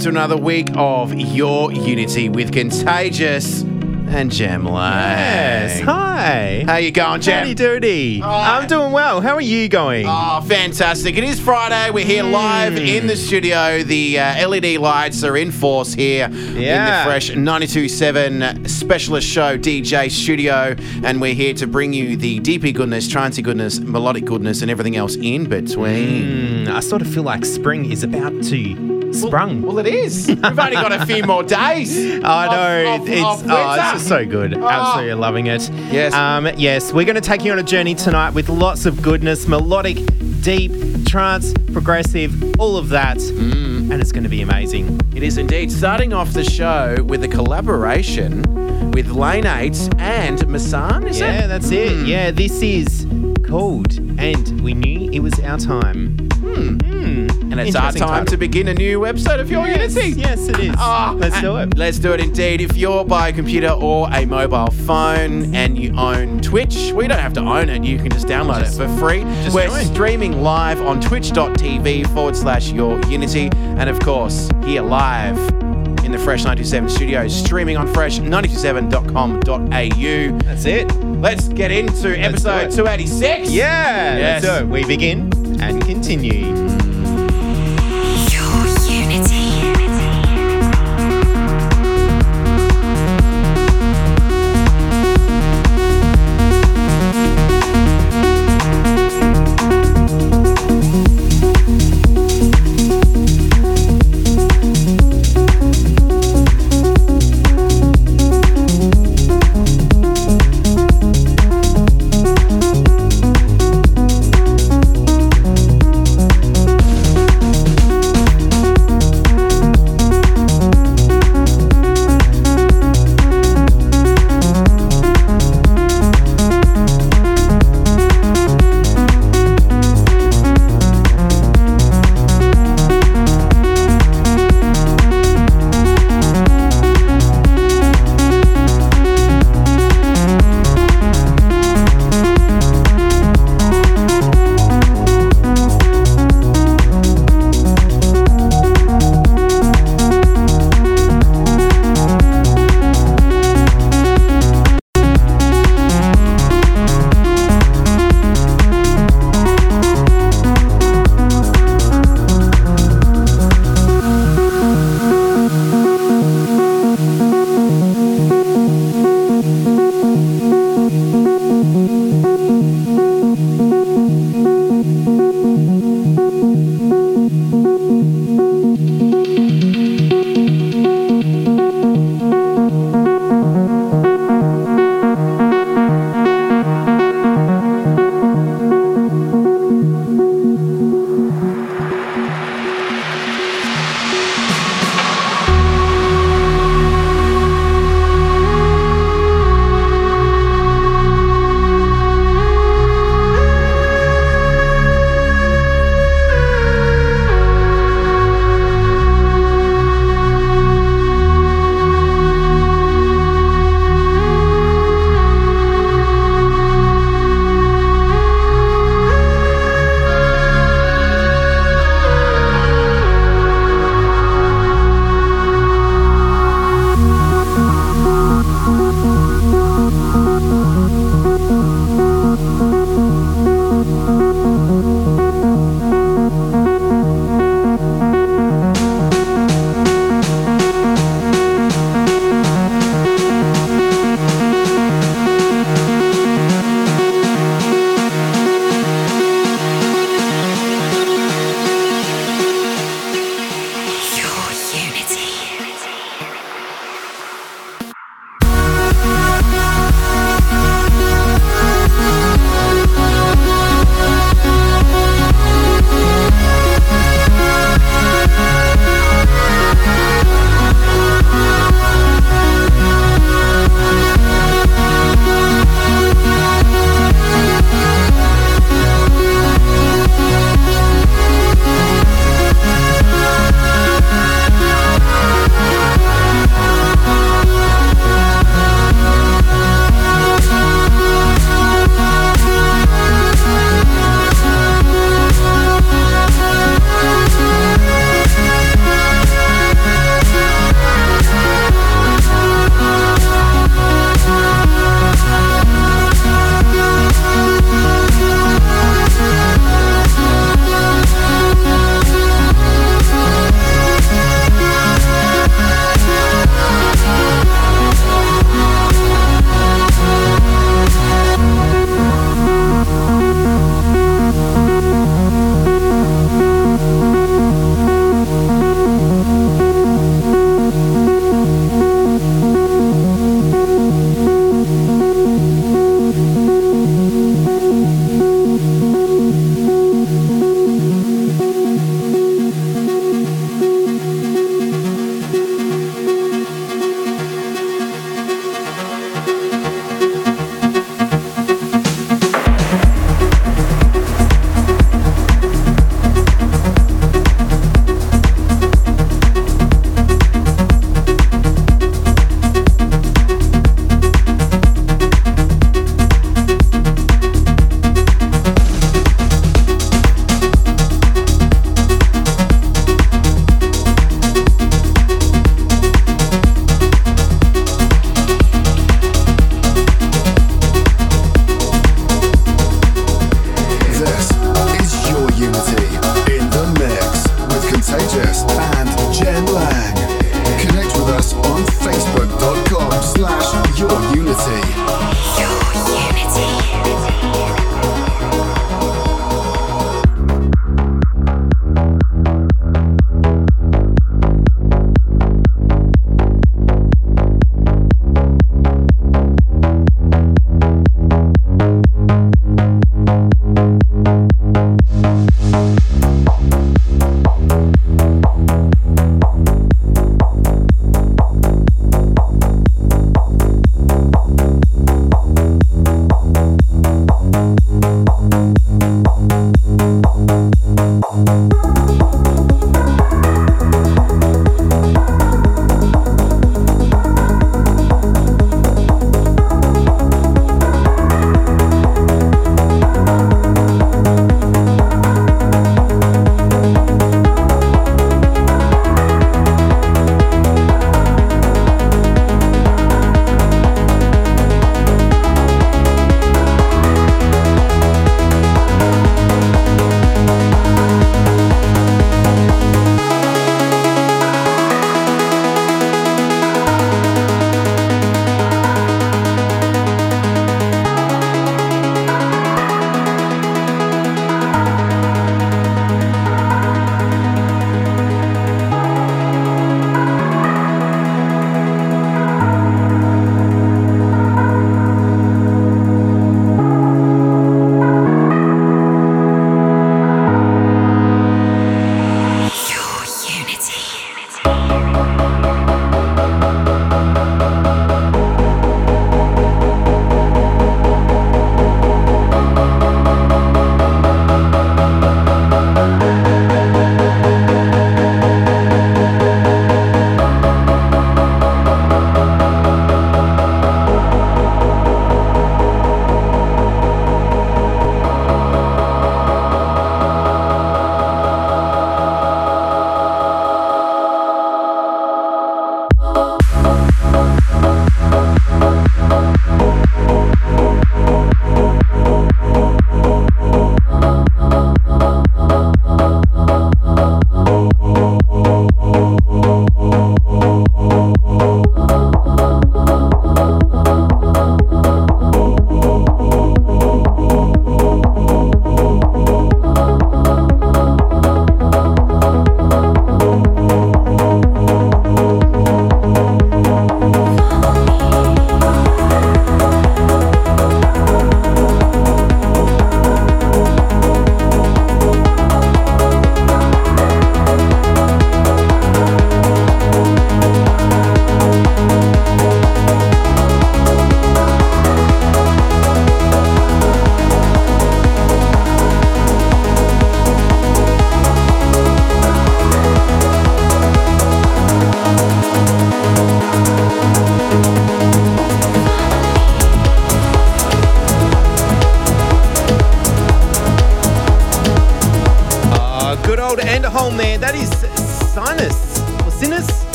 to 0.00 0.08
another 0.08 0.36
week 0.36 0.68
of 0.76 1.12
Your 1.12 1.70
Unity 1.72 2.30
with 2.30 2.54
Contagious 2.54 3.60
and 3.60 4.32
Jem 4.32 4.64
Lang. 4.64 5.18
Yes. 5.18 5.80
Hi. 5.80 6.64
How 6.66 6.76
you 6.76 6.90
going, 6.90 7.20
Jem? 7.20 7.40
Howdy 7.40 7.54
doody. 7.54 8.22
I'm 8.22 8.66
doing 8.66 8.92
well. 8.92 9.20
How 9.20 9.34
are 9.34 9.42
you 9.42 9.68
going? 9.68 10.06
Oh, 10.08 10.40
fantastic. 10.40 11.18
It 11.18 11.24
is 11.24 11.38
Friday. 11.38 11.90
We're 11.90 12.06
here 12.06 12.22
live 12.22 12.78
in 12.78 13.08
the 13.08 13.16
studio. 13.16 13.82
The 13.82 14.18
uh, 14.18 14.48
LED 14.48 14.78
lights 14.78 15.22
are 15.22 15.36
in 15.36 15.50
force 15.50 15.92
here 15.92 16.24
in 16.24 16.54
the 16.54 17.02
fresh 17.04 17.30
92.7 17.30 18.70
specialist 18.70 19.28
show 19.28 19.58
DJ 19.58 20.10
studio. 20.10 20.76
And 21.04 21.20
we're 21.20 21.34
here 21.34 21.52
to 21.54 21.66
bring 21.66 21.92
you 21.92 22.16
the 22.16 22.40
DP 22.40 22.74
goodness, 22.74 23.06
trancey 23.06 23.44
goodness, 23.44 23.80
melodic 23.80 24.24
goodness, 24.24 24.62
and 24.62 24.70
everything 24.70 24.96
else 24.96 25.16
in 25.16 25.46
between. 25.46 26.64
Mm, 26.64 26.68
I 26.68 26.80
sort 26.80 27.02
of 27.02 27.12
feel 27.12 27.22
like 27.22 27.44
spring 27.44 27.92
is 27.92 28.02
about 28.02 28.42
to 28.44 28.89
sprung. 29.12 29.62
Well, 29.62 29.78
it 29.78 29.86
is. 29.86 30.26
We've 30.28 30.44
only 30.44 30.72
got 30.72 30.92
a 30.92 31.06
few 31.06 31.24
more 31.24 31.42
days. 31.42 31.96
I 32.24 32.46
know 32.84 32.94
of- 32.94 33.00
of- 33.02 33.08
it's 33.08 33.20
of 33.22 33.50
oh, 33.50 33.72
it's 33.74 33.92
just 33.92 34.08
so 34.08 34.24
good. 34.26 34.54
Absolutely 34.56 35.14
loving 35.14 35.46
it. 35.46 35.68
Yes. 35.92 36.12
Um, 36.14 36.48
yes, 36.56 36.92
we're 36.92 37.04
going 37.04 37.14
to 37.16 37.20
take 37.20 37.44
you 37.44 37.52
on 37.52 37.58
a 37.58 37.62
journey 37.62 37.94
tonight 37.94 38.30
with 38.30 38.48
lots 38.48 38.86
of 38.86 39.02
goodness, 39.02 39.46
melodic, 39.48 39.98
deep, 40.42 40.72
trance, 41.06 41.52
progressive, 41.72 42.58
all 42.60 42.76
of 42.76 42.88
that, 42.90 43.18
Mm. 43.18 43.90
and 43.92 44.00
it's 44.00 44.12
going 44.12 44.22
to 44.24 44.28
be 44.30 44.42
amazing. 44.42 45.00
It 45.14 45.22
is 45.22 45.36
indeed. 45.38 45.70
Starting 45.72 46.12
off 46.12 46.32
the 46.32 46.44
show 46.44 46.96
with 47.04 47.22
a 47.24 47.28
collaboration 47.28 48.42
with 48.92 49.08
Lane 49.10 49.46
8 49.46 49.76
and 49.98 50.38
Massane, 50.46 51.08
is 51.08 51.20
yeah, 51.20 51.44
it? 51.44 51.48
that's 51.48 51.70
it. 51.70 52.06
Yeah, 52.06 52.30
this 52.30 52.62
is 52.62 53.06
called, 53.46 53.98
and 54.18 54.60
we 54.62 54.74
knew 54.74 55.10
it 55.12 55.20
was 55.20 55.38
our 55.40 55.58
time. 55.58 56.16
And 57.50 57.58
it's 57.60 57.74
our 57.74 57.90
time 57.92 58.26
to 58.26 58.36
begin 58.36 58.68
a 58.68 58.74
new 58.74 59.04
episode 59.06 59.40
of 59.40 59.50
Your 59.50 59.66
Yes, 59.66 59.94
Unity. 59.96 60.20
yes, 60.20 60.46
it 60.48 60.58
is. 60.60 60.74
Ah, 60.78 61.12
Let's 61.16 61.40
do 61.40 61.56
it. 61.56 61.76
Let's 61.76 61.98
do 61.98 62.12
it 62.12 62.20
indeed. 62.20 62.60
If 62.60 62.76
you're 62.76 63.04
by 63.04 63.28
a 63.28 63.32
computer 63.32 63.70
or 63.70 64.08
a 64.12 64.24
mobile 64.24 64.70
phone 64.70 65.52
and 65.54 65.76
you 65.76 65.92
own 65.96 66.40
Twitch, 66.40 66.92
we 66.94 67.08
don't 67.08 67.18
have 67.18 67.32
to 67.34 67.40
own 67.40 67.68
it. 67.68 67.82
You 67.84 67.98
can 67.98 68.10
just 68.10 68.26
download 68.28 68.60
Just- 68.60 68.78
it 68.80 68.86
for 68.86 68.98
free. 68.98 69.24
We're 69.52 69.68
streaming 69.84 70.42
live 70.42 70.80
on 70.80 71.00
twitch.tv 71.00 72.06
forward 72.14 72.36
slash 72.36 72.70
Your 72.70 73.00
Unity. 73.06 73.50
And 73.54 73.90
of 73.90 73.98
course, 74.00 74.48
here 74.64 74.82
live 74.82 75.36
in 76.04 76.12
the 76.12 76.18
Fresh 76.18 76.44
927 76.44 76.88
studios, 76.88 77.34
streaming 77.34 77.76
on 77.76 77.86
fresh927.com.au. 77.88 80.38
That's 80.44 80.64
it. 80.64 80.90
Let's 81.20 81.48
get 81.48 81.70
into 81.70 82.18
episode 82.18 82.60
do 82.60 82.66
it. 82.66 82.70
286. 82.76 83.50
Yeah, 83.50 84.16
Yes. 84.16 84.42
let's 84.44 84.58
do 84.60 84.64
it. 84.64 84.68
We 84.70 84.84
begin 84.84 85.30
and 85.60 85.82
continue. 85.84 86.59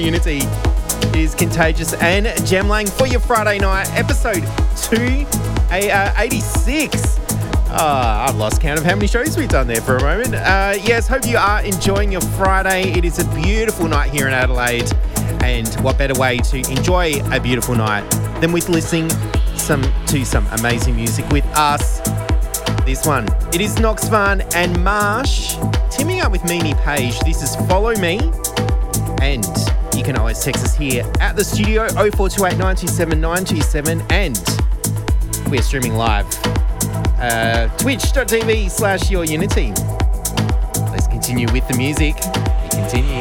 Unity. 0.00 0.40
It 0.42 1.16
is 1.16 1.34
contagious 1.34 1.94
and 1.94 2.26
Jem 2.46 2.68
Lang 2.68 2.86
for 2.86 3.06
your 3.06 3.20
Friday 3.20 3.58
night 3.58 3.88
episode 3.94 4.42
286. 4.76 7.18
Uh, 7.70 8.26
I've 8.28 8.36
lost 8.36 8.60
count 8.60 8.78
of 8.78 8.84
how 8.84 8.94
many 8.94 9.06
shows 9.06 9.36
we've 9.36 9.48
done 9.48 9.66
there 9.66 9.80
for 9.80 9.96
a 9.96 10.02
moment. 10.02 10.34
Uh, 10.34 10.74
yes, 10.82 11.06
hope 11.06 11.26
you 11.26 11.36
are 11.36 11.62
enjoying 11.62 12.10
your 12.10 12.20
Friday. 12.20 12.90
It 12.92 13.04
is 13.04 13.18
a 13.18 13.24
beautiful 13.34 13.88
night 13.88 14.10
here 14.10 14.26
in 14.26 14.32
Adelaide, 14.32 14.90
and 15.42 15.68
what 15.76 15.98
better 15.98 16.18
way 16.18 16.38
to 16.38 16.56
enjoy 16.70 17.12
a 17.32 17.38
beautiful 17.38 17.76
night 17.76 18.08
than 18.40 18.52
with 18.52 18.68
listening 18.68 19.08
some 19.56 19.82
to 20.06 20.24
some 20.24 20.46
amazing 20.58 20.96
music 20.96 21.28
with 21.30 21.44
us. 21.56 22.00
This 22.84 23.06
one, 23.06 23.28
it 23.52 23.60
is 23.60 23.78
Nox 23.78 24.08
Vahn 24.08 24.42
and 24.54 24.82
Marsh 24.82 25.56
teaming 25.90 26.22
up 26.22 26.32
with 26.32 26.42
Mimi 26.44 26.74
Page. 26.74 27.20
This 27.20 27.42
is 27.42 27.54
Follow 27.68 27.94
Me, 27.96 28.18
and 29.22 29.44
you 30.00 30.06
can 30.06 30.16
always 30.16 30.42
text 30.42 30.64
us 30.64 30.74
here 30.74 31.04
at 31.20 31.36
the 31.36 31.44
studio 31.44 31.86
0428 31.88 32.52
927 32.56 33.20
927, 33.20 34.02
and 34.08 35.50
we're 35.50 35.60
streaming 35.60 35.92
live 35.92 36.26
uh, 37.18 37.68
twitch.tv 37.76 38.70
slash 38.70 39.10
your 39.10 39.26
unity. 39.26 39.72
Let's 40.90 41.06
continue 41.06 41.52
with 41.52 41.68
the 41.68 41.76
music. 41.76 42.16
Continue. 42.70 43.19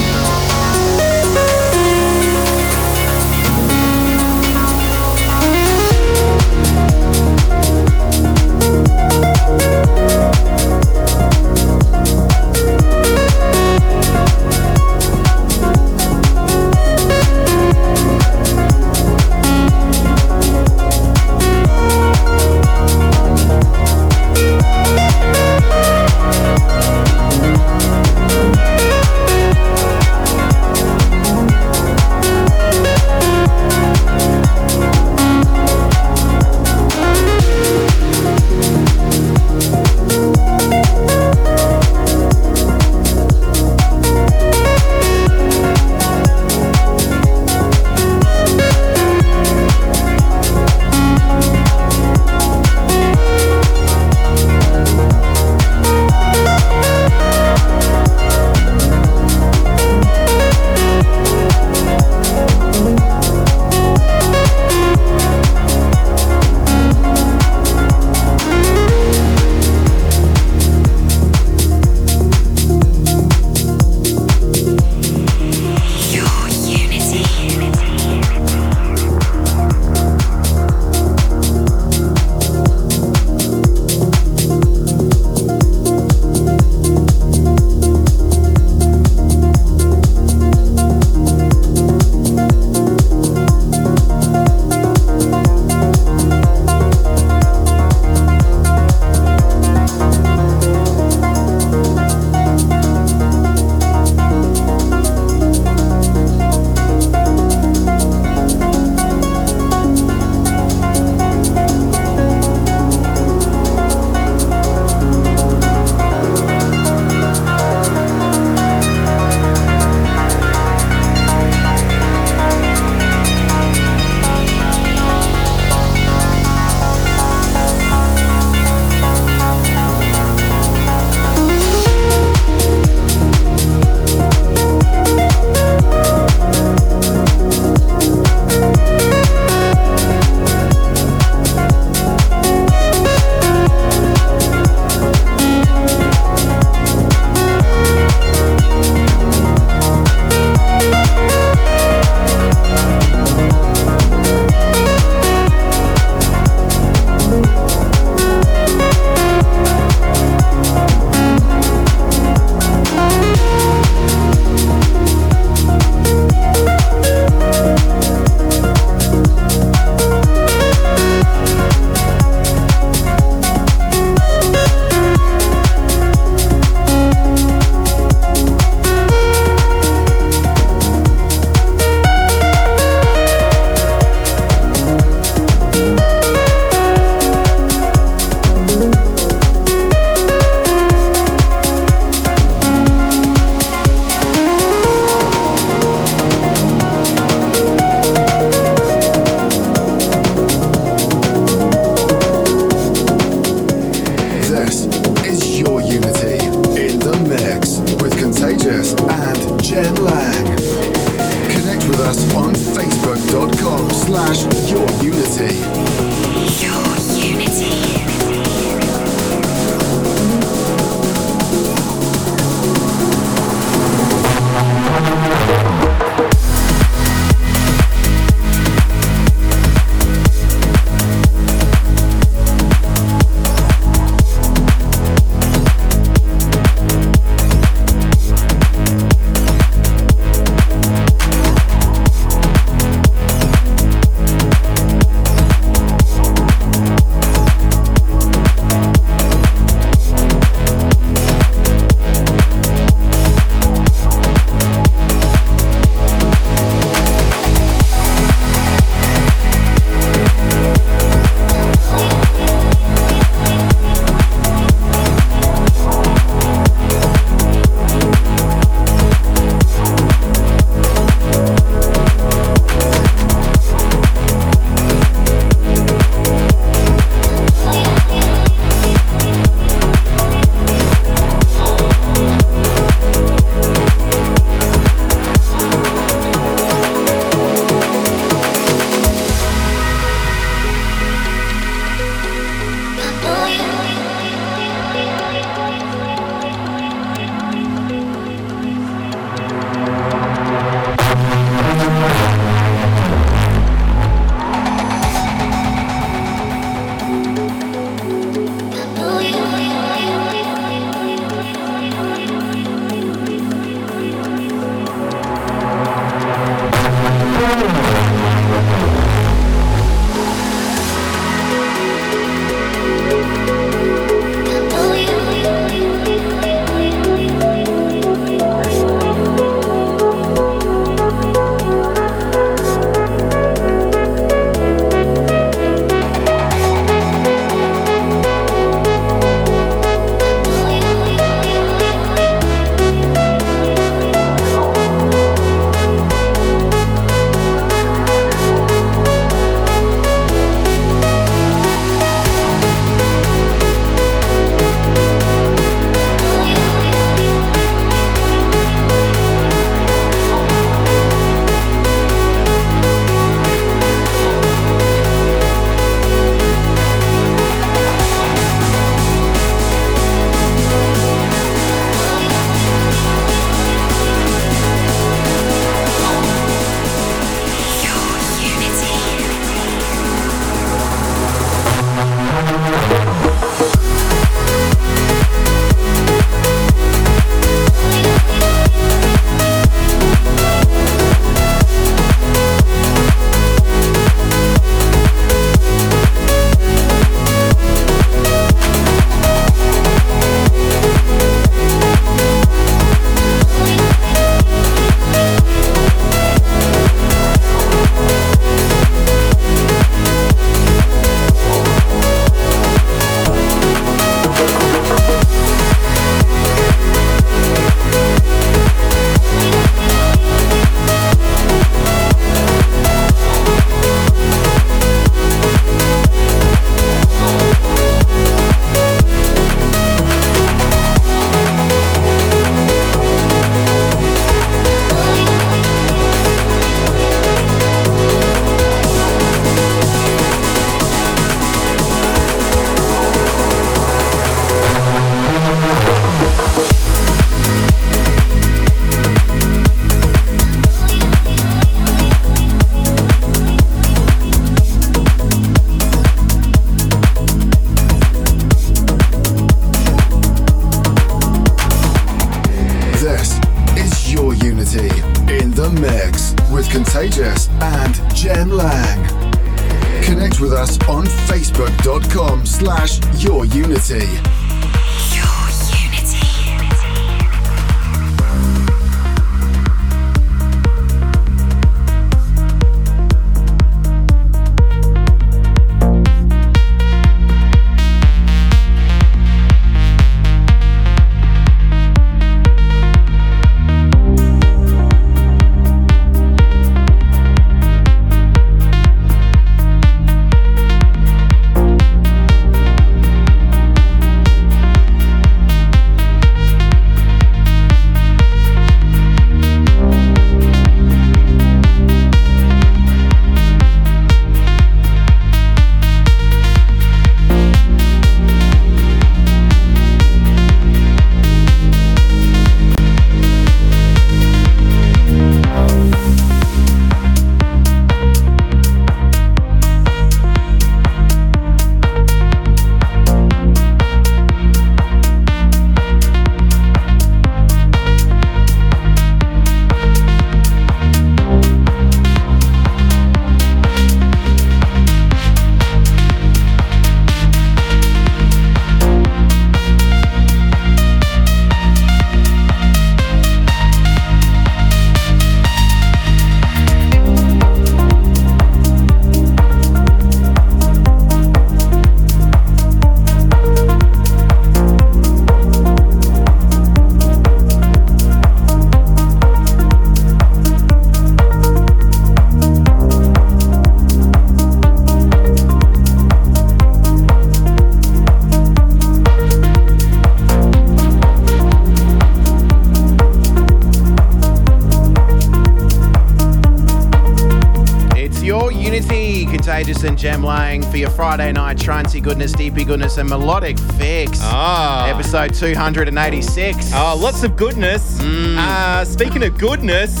And 589.84 589.98
Jem 589.98 590.22
Lang 590.22 590.62
for 590.62 590.76
your 590.76 590.90
Friday 590.90 591.32
night 591.32 591.56
Trancey 591.56 592.00
goodness, 592.00 592.32
deepy 592.32 592.64
goodness, 592.64 592.98
and 592.98 593.08
melodic 593.08 593.58
fix. 593.58 594.20
Ah. 594.22 594.86
Episode 594.86 595.34
286. 595.34 596.70
Oh, 596.72 596.96
lots 596.96 597.24
of 597.24 597.36
goodness. 597.36 598.00
Uh, 598.00 598.84
speaking 598.84 599.24
of 599.24 599.36
goodness, 599.38 600.00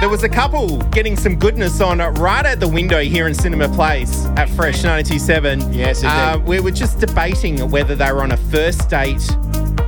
there 0.00 0.08
was 0.08 0.24
a 0.24 0.28
couple 0.28 0.78
getting 0.90 1.16
some 1.16 1.36
goodness 1.36 1.80
on 1.80 1.98
right 1.98 2.44
at 2.44 2.58
the 2.58 2.66
window 2.66 3.00
here 3.00 3.28
in 3.28 3.34
Cinema 3.34 3.68
Place 3.68 4.26
at 4.36 4.48
Fresh 4.50 4.82
927. 4.82 5.72
Yes. 5.72 6.02
Uh, 6.02 6.40
we 6.44 6.58
were 6.58 6.72
just 6.72 6.98
debating 6.98 7.70
whether 7.70 7.94
they 7.94 8.10
were 8.10 8.22
on 8.22 8.32
a 8.32 8.36
first 8.36 8.88
date 8.90 9.22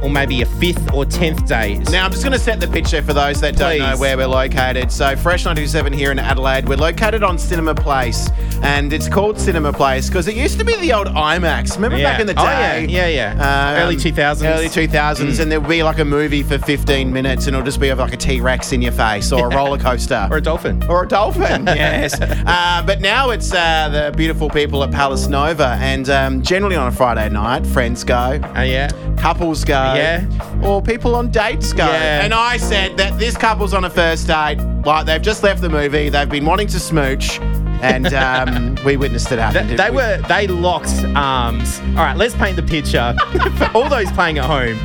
or 0.02 0.08
maybe 0.08 0.42
a 0.42 0.46
fifth 0.46 0.92
or 0.92 1.04
tenth 1.04 1.46
date. 1.46 1.90
Now, 1.90 2.04
I'm 2.04 2.10
just 2.10 2.22
going 2.22 2.32
to 2.32 2.38
set 2.38 2.60
the 2.60 2.68
picture 2.68 3.02
for 3.02 3.12
those 3.12 3.40
that 3.40 3.56
don't 3.56 3.78
know 3.78 3.96
where 3.96 4.16
we're 4.16 4.26
located. 4.26 4.92
So, 4.92 5.16
Fresh 5.16 5.44
927 5.44 5.92
here 5.92 6.12
in 6.12 6.18
Adelaide, 6.18 6.68
we're 6.68 6.76
located 6.76 7.22
on 7.22 7.38
Cinema 7.38 7.74
Place, 7.74 8.28
and 8.62 8.92
it's 8.92 9.08
called 9.08 9.38
Cinema 9.38 9.72
Place 9.72 10.08
because 10.08 10.28
it 10.28 10.34
used 10.36 10.58
to 10.58 10.64
be 10.64 10.74
the 10.76 10.92
old 10.92 11.08
IMAX. 11.08 11.74
Remember 11.76 11.96
Yeah. 11.98 12.10
back 12.12 12.20
in 12.20 12.26
the 12.26 12.34
Oh, 12.36 12.44
day? 12.44 12.86
yeah, 12.88 13.06
yeah, 13.06 13.34
yeah. 13.36 13.70
Um, 13.74 13.82
Early 13.82 13.96
2000s. 13.96 14.42
Early 14.56 14.68
2000s, 14.68 15.40
and 15.40 15.50
there'd 15.50 15.66
be 15.68 15.82
like 15.82 15.98
a 15.98 16.04
movie 16.04 16.42
for 16.42 16.58
15 16.58 17.12
minutes, 17.12 17.46
and 17.46 17.54
it'll 17.56 17.64
just 17.64 17.80
be 17.80 17.88
of 17.88 17.98
like 17.98 18.12
a 18.12 18.16
T 18.16 18.40
Rex 18.40 18.72
in 18.72 18.82
your 18.82 18.92
face 18.92 19.32
or 19.32 19.46
a 19.50 19.54
roller 19.56 19.78
coaster. 19.78 20.28
Or 20.30 20.38
a 20.38 20.40
dolphin. 20.40 20.82
Or 20.88 21.04
a 21.04 21.08
dolphin, 21.08 21.64
yes. 21.66 22.20
uh, 22.46 22.82
but 22.86 23.00
now 23.00 23.30
it's 23.30 23.52
uh, 23.52 23.88
the 23.90 24.12
beautiful 24.16 24.48
people 24.50 24.82
at 24.82 24.90
Palace 24.90 25.26
Nova, 25.28 25.76
and 25.80 26.08
um, 26.10 26.42
generally 26.42 26.76
on 26.76 26.88
a 26.88 26.92
Friday 26.92 27.28
night, 27.28 27.66
friends 27.66 28.04
go, 28.04 28.40
Oh, 28.56 28.62
yeah. 28.62 28.88
couples 29.16 29.64
go, 29.64 29.74
Yeah. 29.94 30.24
or 30.62 30.82
people 30.82 31.14
on 31.14 31.30
dates 31.30 31.72
go. 31.72 31.86
Yeah. 31.86 32.24
And 32.24 32.34
I 32.34 32.56
said 32.56 32.96
that 32.96 33.18
this 33.18 33.36
couple's 33.36 33.74
on 33.74 33.84
a 33.84 33.90
first 33.90 34.26
date, 34.26 34.58
like 34.84 35.06
they've 35.06 35.22
just 35.22 35.42
left 35.42 35.60
the 35.60 35.68
movie, 35.68 36.08
they've 36.08 36.28
been 36.28 36.44
wanting 36.44 36.66
to 36.68 36.78
smooch, 36.80 37.38
and 37.82 38.06
um, 38.14 38.76
we 38.84 38.96
witnessed 38.96 39.30
it 39.32 39.38
happen. 39.38 39.66
They, 39.68 39.76
they 39.76 39.90
we? 39.90 39.96
were 39.96 40.18
they 40.28 40.46
locked 40.46 41.04
arms. 41.14 41.80
All 41.90 42.04
right, 42.04 42.16
let's 42.16 42.34
paint 42.34 42.56
the 42.56 42.62
picture 42.62 43.14
for 43.56 43.70
all 43.76 43.88
those 43.88 44.10
playing 44.12 44.38
at 44.38 44.44
home. 44.44 44.78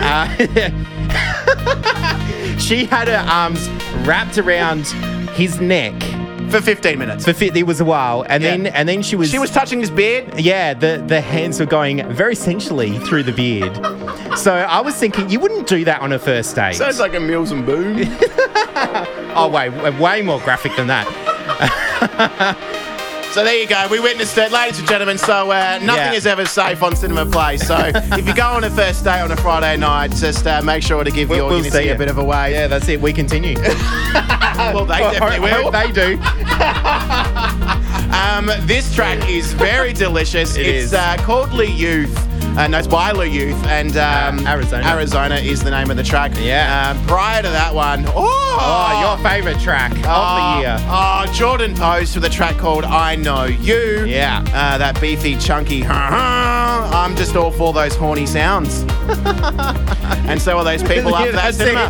Uh, 0.00 0.28
she 2.58 2.84
had 2.84 3.08
her 3.08 3.24
arms 3.28 3.68
wrapped 4.06 4.38
around 4.38 4.86
his 5.34 5.60
neck 5.60 5.94
for 6.50 6.60
15 6.62 6.98
minutes. 6.98 7.24
for 7.26 7.32
fit. 7.34 7.54
It 7.56 7.64
was 7.66 7.80
a 7.80 7.84
while, 7.84 8.24
and 8.28 8.42
Yeah. 8.42 8.50
then 8.56 8.66
and 8.68 8.88
then 8.88 9.02
she 9.02 9.16
was 9.16 9.30
she 9.30 9.38
was 9.38 9.50
touching 9.50 9.80
his 9.80 9.90
beard. 9.90 10.38
yeah. 10.40 10.72
The 10.74 11.02
the 11.06 11.20
hands 11.20 11.60
were 11.60 11.66
going 11.66 12.06
very 12.12 12.34
sensually 12.34 12.98
through 13.00 13.24
the 13.24 13.32
beard. 13.32 13.76
So 14.38 14.54
I 14.54 14.80
was 14.80 14.94
thinking 14.94 15.28
you 15.30 15.40
wouldn't 15.40 15.66
do 15.66 15.84
that 15.84 16.00
on 16.00 16.12
a 16.12 16.18
first 16.18 16.54
date. 16.54 16.74
Sounds 16.76 17.00
like 17.00 17.14
a 17.14 17.20
Mills 17.20 17.50
and 17.50 17.64
Boon. 17.66 18.06
oh 19.36 19.50
wait, 19.52 19.70
way 19.98 20.22
more 20.22 20.40
graphic 20.40 20.74
than 20.76 20.86
that. 20.88 21.06
So 23.32 23.44
there 23.44 23.56
you 23.60 23.68
go. 23.68 23.86
We 23.90 24.00
witnessed 24.00 24.36
it, 24.38 24.50
ladies 24.50 24.78
and 24.78 24.88
gentlemen. 24.88 25.18
So 25.18 25.50
uh, 25.52 25.78
nothing 25.82 26.12
Yeah. 26.12 26.12
is 26.14 26.26
ever 26.26 26.46
safe 26.46 26.82
on 26.82 26.96
Cinema 26.96 27.26
Place. 27.26 27.64
So 27.66 27.76
if 27.94 28.26
you 28.26 28.34
go 28.34 28.46
on 28.46 28.64
a 28.64 28.70
first 28.70 29.04
date 29.04 29.20
on 29.20 29.30
a 29.30 29.36
Friday 29.36 29.76
night, 29.76 30.12
just 30.12 30.46
uh, 30.46 30.62
make 30.62 30.82
sure 30.82 31.04
to 31.04 31.10
give 31.10 31.28
We'll- 31.28 31.40
your 31.40 31.48
we'll 31.48 31.58
Unity 31.64 31.90
a 31.90 31.94
bit 31.94 32.08
of 32.08 32.16
a 32.16 32.24
wave. 32.24 32.52
Yeah, 32.52 32.66
that's 32.68 32.88
it. 32.88 33.00
We 33.02 33.12
continue. 33.12 33.54
well, 33.62 34.86
they 34.86 34.98
definitely 34.98 35.40
will. 35.40 35.70
They 35.70 35.92
do. 35.92 36.18
Um, 38.12 38.50
this 38.66 38.92
track 38.94 39.28
is 39.28 39.52
very 39.52 39.92
delicious. 39.92 40.56
It 40.56 40.66
it's 40.66 40.86
is. 40.86 40.94
Uh, 40.94 41.16
called 41.18 41.52
LE 41.52 41.64
YOUTH. 41.66 42.08
Uh, 42.56 42.66
no, 42.66 42.78
it's 42.78 42.88
by 42.88 43.12
Youth, 43.24 43.62
and 43.66 43.96
um, 43.96 44.46
Uh, 44.46 44.50
Arizona. 44.50 44.84
Arizona 44.86 45.34
is 45.36 45.62
the 45.62 45.70
name 45.70 45.90
of 45.90 45.96
the 45.96 46.02
track. 46.02 46.32
Yeah. 46.36 46.90
Um, 46.90 47.06
prior 47.06 47.42
to 47.42 47.48
that 47.48 47.74
one, 47.74 48.04
oh, 48.08 48.34
Oh, 48.60 49.00
your 49.00 49.30
favourite 49.30 49.60
track 49.60 49.92
of 49.92 50.04
oh, 50.06 50.56
the 50.56 50.60
year. 50.62 50.76
Oh, 50.88 51.24
Jordin 51.28 51.76
Post 51.76 52.16
with 52.16 52.24
a 52.24 52.28
track 52.28 52.56
called 52.56 52.84
I 52.84 53.14
Know 53.14 53.44
You. 53.44 54.04
Yeah. 54.06 54.42
Uh, 54.52 54.78
that 54.78 55.00
beefy, 55.00 55.36
chunky, 55.36 55.84
I'm 55.86 57.14
just 57.16 57.36
all 57.36 57.50
for 57.52 57.72
those 57.72 57.94
horny 57.94 58.26
sounds. 58.26 58.82
and 60.28 60.40
so 60.40 60.58
are 60.58 60.64
those 60.64 60.82
people 60.82 61.14
after 61.16 61.32
that 61.32 61.54
cinema. 61.54 61.86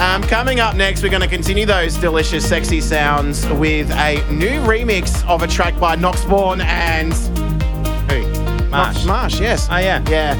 um, 0.00 0.22
coming 0.28 0.60
up 0.60 0.76
next, 0.76 1.02
we're 1.02 1.08
going 1.10 1.22
to 1.22 1.28
continue 1.28 1.66
those 1.66 1.96
delicious, 1.96 2.48
sexy 2.48 2.80
sounds 2.80 3.46
with 3.50 3.90
a 3.90 4.24
new 4.30 4.60
remix 4.60 5.26
of 5.28 5.42
a 5.42 5.46
track 5.48 5.78
by 5.80 5.96
Nox 5.96 6.22
Vahn 6.22 6.60
and? 6.62 7.37
Marsh. 8.70 8.94
Nox 8.96 9.06
Marsh, 9.06 9.40
yes. 9.40 9.68
Oh, 9.70 9.76
yeah. 9.78 10.02
Yeah. 10.08 10.34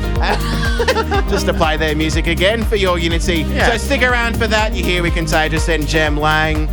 Just 1.31 1.47
to 1.47 1.55
play 1.55 1.77
their 1.77 1.95
music 1.97 2.27
again 2.27 2.62
for 2.64 2.77
your 2.77 2.99
Unity. 2.99 3.43
Yeah. 3.43 3.71
So 3.71 3.77
stick 3.79 4.03
around 4.03 4.37
for 4.37 4.47
that. 4.49 4.75
You 4.75 4.83
hear 4.85 5.03
we 5.03 5.11
can 5.11 5.27
Contagious 5.29 5.69
and 5.69 5.87
Jem 5.87 6.17
Lang. 6.17 6.67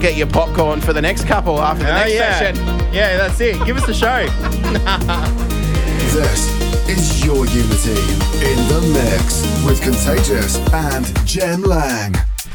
Get 0.00 0.16
your 0.16 0.28
popcorn 0.28 0.80
for 0.80 0.92
the 0.92 1.02
next 1.02 1.24
couple 1.26 1.60
after 1.60 1.84
the 1.84 1.90
Oh, 1.90 1.94
next 1.94 2.14
yeah. 2.14 2.38
session. 2.38 2.66
Yeah, 2.92 3.16
that's 3.18 3.38
it. 3.40 3.62
Give 3.66 3.76
us 3.76 3.88
a 3.88 3.94
show. 3.94 4.26
This 6.08 6.48
is 6.88 7.24
your 7.24 7.44
Unity 7.46 8.00
in 8.44 8.58
the 8.68 8.80
mix 8.94 9.42
with 9.64 9.80
Contagious 9.82 10.56
and 10.72 11.04
Jem 11.26 11.62
Lang. 11.62 12.14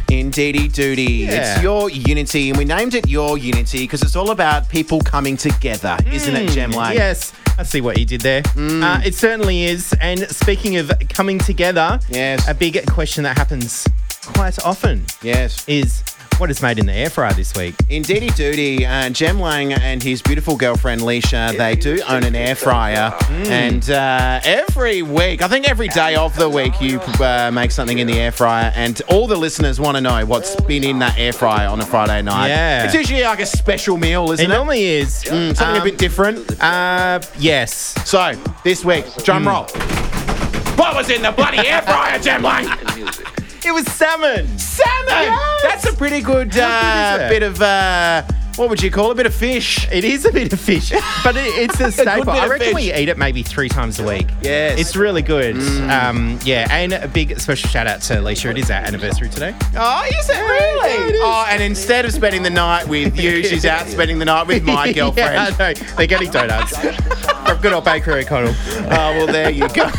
Indeedy 0.09 0.67
doody. 0.67 1.19
Yeah. 1.25 1.53
It's 1.55 1.63
your 1.63 1.89
Unity, 1.89 2.49
and 2.49 2.57
we 2.57 2.65
named 2.65 2.93
it 2.95 3.07
Your 3.07 3.37
Unity 3.37 3.79
because 3.83 4.01
it's 4.01 4.15
all 4.15 4.31
about 4.31 4.67
people 4.69 4.99
coming 5.01 5.37
together, 5.37 5.97
isn't 6.11 6.35
it, 6.35 6.49
Jem 6.49 6.71
Lang? 6.71 6.93
Mm, 6.93 6.97
Yes, 6.97 7.31
I 7.57 7.63
see 7.63 7.81
what 7.81 7.97
you 7.99 8.05
did 8.05 8.21
there. 8.21 8.41
Uh, 8.57 9.01
it 9.05 9.13
certainly 9.15 9.63
is. 9.65 9.93
And 10.01 10.21
speaking 10.29 10.77
of 10.77 10.91
coming 11.09 11.37
together, 11.39 11.99
Yes. 12.09 12.47
a 12.47 12.53
big 12.53 12.85
question 12.87 13.23
that 13.23 13.37
happens 13.37 13.87
quite 14.33 14.57
often 14.65 15.05
Yes. 15.21 15.63
is 15.67 16.01
what 16.39 16.49
is 16.49 16.61
made 16.61 16.79
in 16.79 16.85
the 16.85 16.93
air 16.93 17.09
fryer 17.09 17.33
this 17.33 17.53
week. 17.55 17.75
Indeedy 17.89 18.29
doody, 18.29 18.85
uh, 18.85 19.09
Jem 19.09 19.39
Lang 19.39 19.73
and 19.73 20.01
his 20.01 20.21
beautiful 20.21 20.55
girlfriend 20.55 21.01
Leisha, 21.01 21.55
they 21.57 21.75
do 21.75 21.99
own 22.07 22.23
an 22.23 22.35
air 22.35 22.55
fryer. 22.55 23.11
Mm. 23.11 23.47
And 23.47 23.89
uh, 23.89 24.41
every 24.43 25.01
week, 25.01 25.41
I 25.41 25.47
think 25.47 25.69
every 25.69 25.87
day 25.89 26.15
of 26.15 26.35
the 26.35 26.49
week, 26.49 26.79
you 26.81 26.99
uh, 26.99 27.51
make 27.53 27.71
something 27.71 27.99
in 27.99 28.07
the 28.07 28.19
air 28.19 28.31
fryer. 28.31 28.71
And 28.75 29.01
all 29.09 29.27
the 29.27 29.35
listeners 29.37 29.79
want 29.79 29.95
to 29.97 30.01
know 30.01 30.25
what's 30.25 30.55
been 30.61 30.83
in 30.83 30.99
that 30.99 31.17
air 31.17 31.33
fryer 31.33 31.67
on 31.67 31.79
a 31.79 31.85
Friday 31.85 32.21
night. 32.21 32.47
Yeah. 32.47 32.85
It's 32.85 32.93
usually 32.93 33.23
like 33.23 33.39
a 33.39 33.45
special 33.45 33.97
meal, 33.97 34.31
isn't 34.31 34.43
It 34.43 34.49
it? 34.51 34.53
normally 34.55 34.83
is. 34.85 35.23
Mm, 35.23 35.55
something 35.55 35.75
a 35.75 35.79
Um, 35.79 35.83
bit 35.83 35.97
different. 35.97 36.61
Uh, 36.61 37.19
yes. 37.37 37.95
So, 38.05 38.33
this 38.63 38.83
week, 38.83 39.05
drum 39.23 39.43
Hmm. 39.43 39.49
roll. 39.49 39.67
What 40.75 40.95
was 40.95 41.09
in 41.09 41.21
the 41.21 41.31
bloody 41.31 41.59
air 41.67 41.81
fryer, 41.83 42.17
Jem 42.19 42.41
Lang? 42.41 42.67
It 43.65 43.71
was 43.73 43.85
salmon. 43.91 44.59
Salmon! 44.59 45.07
Yes. 45.09 45.61
That's 45.63 45.85
a 45.89 45.93
pretty 45.93 46.21
good, 46.21 46.55
uh, 46.57 47.27
bit 47.29 47.43
of, 47.43 47.61
uh, 47.61 48.23
what 48.55 48.69
would 48.69 48.81
you 48.81 48.91
call 48.91 49.09
it? 49.09 49.13
A 49.13 49.15
bit 49.15 49.25
of 49.25 49.33
fish. 49.33 49.87
It 49.91 50.03
is 50.03 50.25
a 50.25 50.31
bit 50.31 50.53
of 50.53 50.59
fish, 50.59 50.91
but 51.23 51.35
it, 51.35 51.47
it's 51.47 51.79
a 51.79 51.91
staple. 51.91 52.31
I 52.31 52.47
reckon 52.47 52.75
we 52.75 52.93
eat 52.93 53.09
it 53.09 53.17
maybe 53.17 53.43
three 53.43 53.69
times 53.69 53.99
a 53.99 54.05
week. 54.05 54.27
Yes. 54.41 54.79
It's 54.79 54.95
really 54.95 55.21
good. 55.21 55.57
Um, 55.89 56.39
yeah, 56.43 56.67
and 56.69 56.93
a 56.93 57.07
big 57.07 57.39
special 57.39 57.69
shout 57.69 57.87
out 57.87 58.01
to 58.03 58.19
Alicia. 58.19 58.49
It 58.49 58.57
is 58.57 58.71
our 58.71 58.81
anniversary 58.81 59.29
today. 59.29 59.55
Oh, 59.75 60.05
is 60.19 60.29
it 60.29 60.39
really? 60.39 60.89
yeah, 60.89 61.07
it 61.07 61.15
is. 61.15 61.21
Oh, 61.23 61.45
and 61.49 61.63
instead 61.63 62.05
of 62.05 62.13
spending 62.13 62.43
the 62.43 62.49
night 62.49 62.87
with 62.87 63.17
you, 63.19 63.43
she's 63.47 63.65
out 63.65 63.87
spending 63.87 64.19
the 64.19 64.25
night 64.25 64.47
with 64.47 64.63
my 64.63 64.91
girlfriend. 64.91 65.33
yeah, 65.33 65.49
know. 65.57 65.73
They're 65.95 66.07
getting 66.07 66.31
donuts 66.31 66.77
from 66.77 67.61
good 67.63 67.71
old 67.71 67.85
Bakery 67.85 68.25
O'Connell. 68.25 68.53
Oh, 68.57 68.87
well, 68.89 69.27
there 69.27 69.49
you 69.49 69.69
go. 69.69 69.89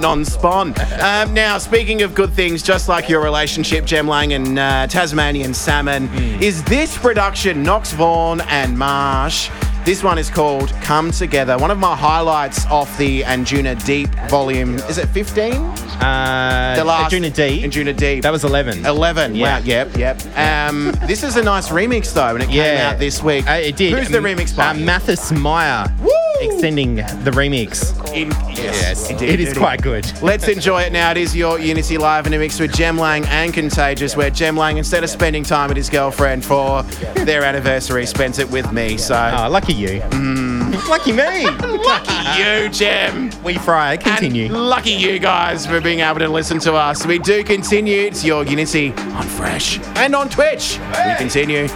Non 0.00 0.24
spawn. 0.24 0.74
Um, 1.00 1.32
now, 1.32 1.56
speaking 1.58 2.02
of 2.02 2.12
good 2.12 2.32
things, 2.32 2.60
just 2.60 2.88
like 2.88 3.08
your 3.08 3.22
relationship, 3.22 3.84
Jem 3.84 4.08
Lang 4.08 4.32
and 4.32 4.58
uh, 4.58 4.86
Tasmanian 4.88 5.54
Salmon, 5.54 6.08
is 6.42 6.64
this 6.64 6.98
production, 6.98 7.62
Nox 7.78 7.92
Vahn 7.94 8.44
and 8.48 8.76
Marsh. 8.76 9.50
This 9.84 10.02
one 10.02 10.18
is 10.18 10.28
called 10.30 10.70
Come 10.82 11.12
Together. 11.12 11.56
One 11.56 11.70
of 11.70 11.78
my 11.78 11.94
highlights 11.94 12.66
off 12.66 12.98
the 12.98 13.22
Anjuna 13.22 13.76
Deep 13.86 14.10
volume. 14.28 14.74
Is 14.90 14.98
it 14.98 15.06
15? 15.10 15.52
Uh, 15.54 16.74
The 16.76 16.82
last. 16.82 17.12
Juna 17.12 17.30
D. 17.30 17.62
Anjuna 17.62 17.96
Deep. 17.96 18.24
That 18.24 18.32
was 18.32 18.42
11. 18.42 18.84
11. 18.84 19.36
Yeah. 19.36 19.60
Wow. 19.60 19.64
Yep. 19.64 19.96
Yep. 19.96 20.22
Um, 20.36 20.92
this 21.06 21.22
is 21.22 21.36
a 21.36 21.42
nice 21.44 21.68
remix 21.68 22.12
though, 22.12 22.34
and 22.34 22.42
it 22.42 22.46
came 22.46 22.56
Yeah. 22.56 22.90
out 22.92 22.98
this 22.98 23.22
week. 23.22 23.48
Uh, 23.48 23.52
it 23.52 23.76
did. 23.76 23.96
Who's 23.96 24.08
the 24.08 24.18
remix 24.18 24.56
by? 24.56 24.70
Uh, 24.70 24.74
Matthias 24.74 25.30
Meyer 25.30 25.86
Woo! 26.02 26.10
Extending 26.40 26.96
the 26.96 27.30
remix. 27.32 27.94
In- 28.14 28.32
Yes, 28.58 29.08
indeed, 29.10 29.28
it 29.30 29.40
is 29.40 29.48
indeed. 29.48 29.60
quite 29.60 29.82
good. 29.82 30.10
Let's 30.22 30.46
enjoy 30.48 30.82
it 30.82 30.92
now. 30.92 31.10
It 31.12 31.16
is 31.16 31.34
your 31.34 31.58
Unity 31.58 31.96
Live 31.96 32.26
in 32.26 32.32
a 32.34 32.38
mix 32.38 32.58
with 32.58 32.72
Jem 32.72 32.98
Lang 32.98 33.24
and 33.26 33.52
Contagious, 33.54 34.16
where 34.16 34.30
Jem 34.30 34.56
Lang, 34.56 34.78
instead 34.78 35.04
of 35.04 35.10
spending 35.10 35.42
time 35.44 35.68
with 35.68 35.76
his 35.76 35.88
girlfriend 35.88 36.44
for 36.44 36.82
their 37.24 37.44
anniversary, 37.44 38.04
spends 38.06 38.38
it 38.38 38.50
with 38.50 38.70
me. 38.72 38.96
So, 38.96 39.14
Oh, 39.14 39.48
lucky 39.48 39.74
you. 39.74 40.00
Mm. 40.10 40.88
lucky 40.88 41.12
me. 41.12 41.44
lucky 41.84 42.40
you, 42.40 42.68
Jem. 42.68 43.30
We 43.44 43.54
fry. 43.58 43.96
Continue. 43.96 44.46
And 44.46 44.68
lucky 44.68 44.90
you 44.92 45.18
guys 45.18 45.66
for 45.66 45.80
being 45.80 46.00
able 46.00 46.18
to 46.20 46.28
listen 46.28 46.58
to 46.60 46.74
us. 46.74 47.06
We 47.06 47.18
do 47.18 47.44
continue. 47.44 48.00
It's 48.02 48.24
your 48.24 48.44
Unity 48.44 48.90
on 49.14 49.22
Fresh 49.24 49.78
and 49.96 50.14
on 50.14 50.28
Twitch. 50.28 50.78
We 51.06 51.14
continue. 51.16 51.68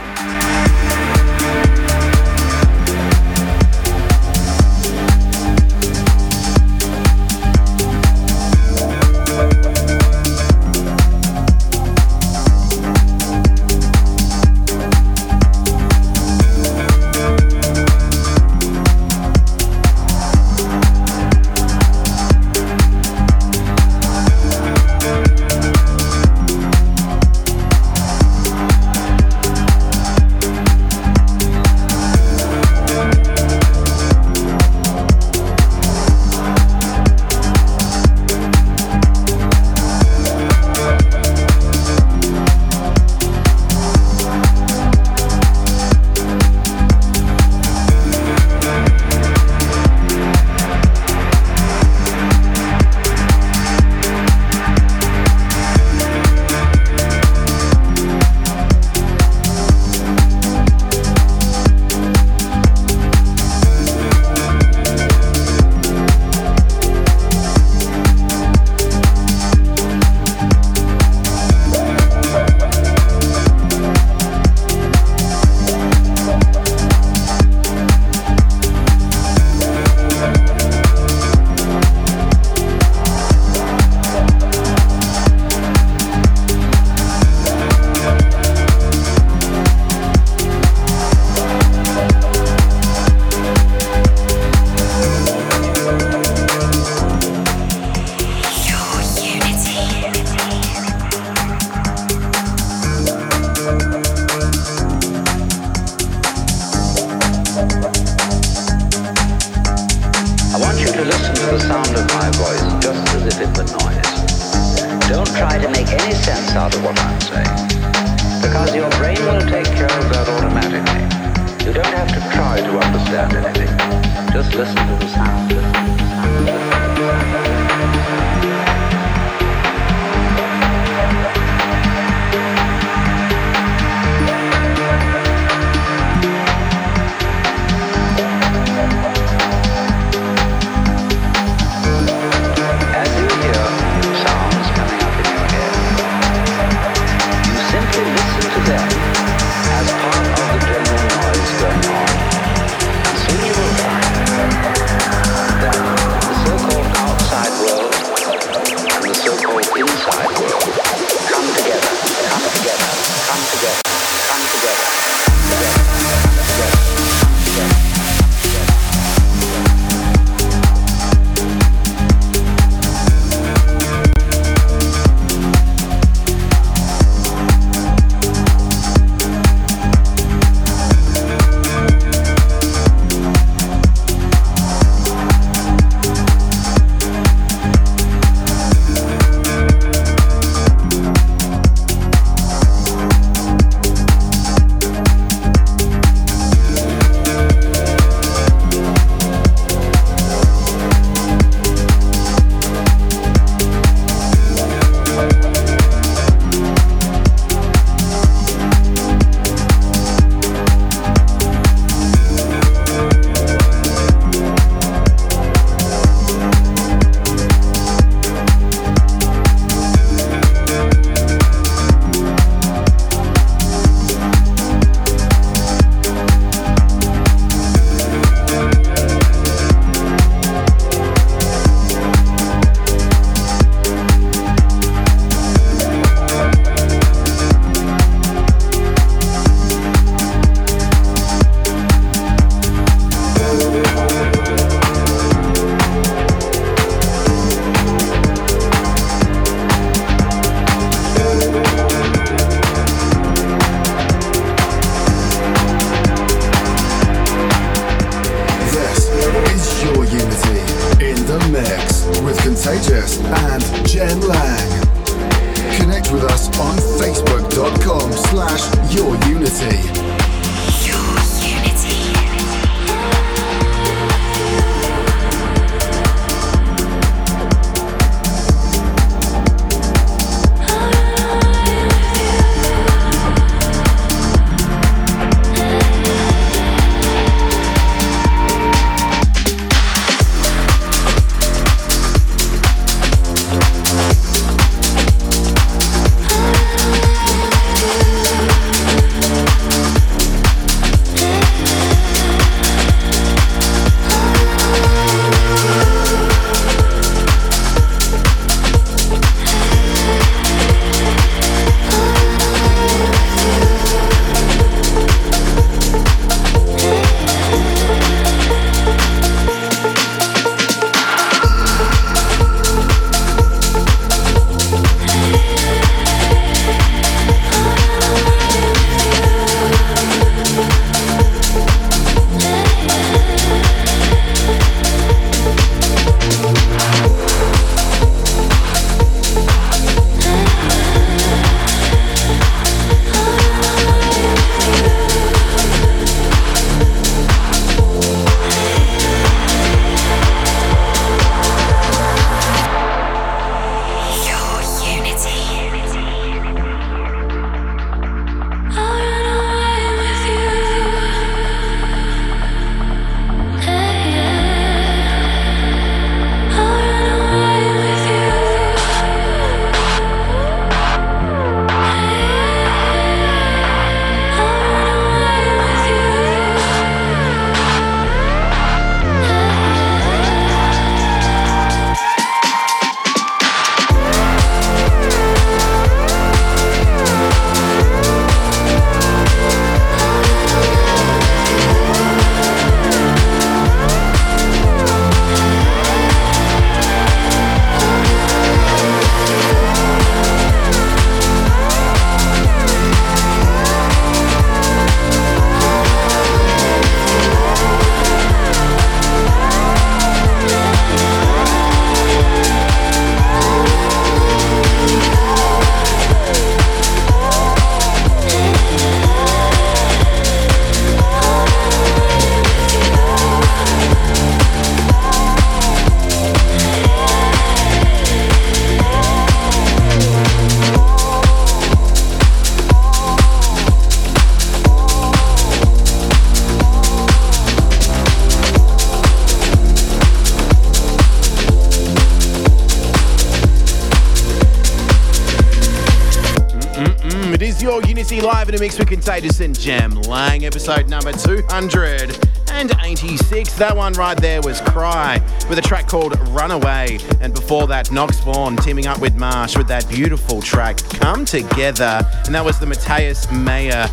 Live 448.21 448.51
in 448.51 448.55
a 448.55 448.59
mix 448.59 448.79
with 448.79 448.89
Contagious 448.89 449.41
and 449.41 449.59
Jem 449.59 449.95
Lang, 450.03 450.45
episode 450.45 450.87
number 450.89 451.13
286. 451.13 453.55
That 453.55 453.75
one 453.75 453.95
right 453.95 454.21
there 454.21 454.43
was 454.43 454.61
CRi 454.61 455.19
with 455.49 455.59
a 455.59 455.63
track 455.63 455.89
called 455.89 456.19
Runaway. 456.29 456.99
And 457.21 457.33
before 457.33 457.67
that, 457.69 457.91
Nox 457.91 458.21
Vahn 458.21 458.63
teaming 458.63 458.87
up 458.87 459.01
with 459.01 459.17
Marsh 459.17 459.57
with 459.57 459.67
that 459.69 459.89
beautiful 459.89 460.43
track 460.43 460.77
Come 460.91 461.25
Together. 461.25 462.07
And 462.27 462.35
that 462.35 462.45
was 462.45 462.59
the 462.59 462.67
Matthias 462.67 463.33
Meyer 463.33 463.87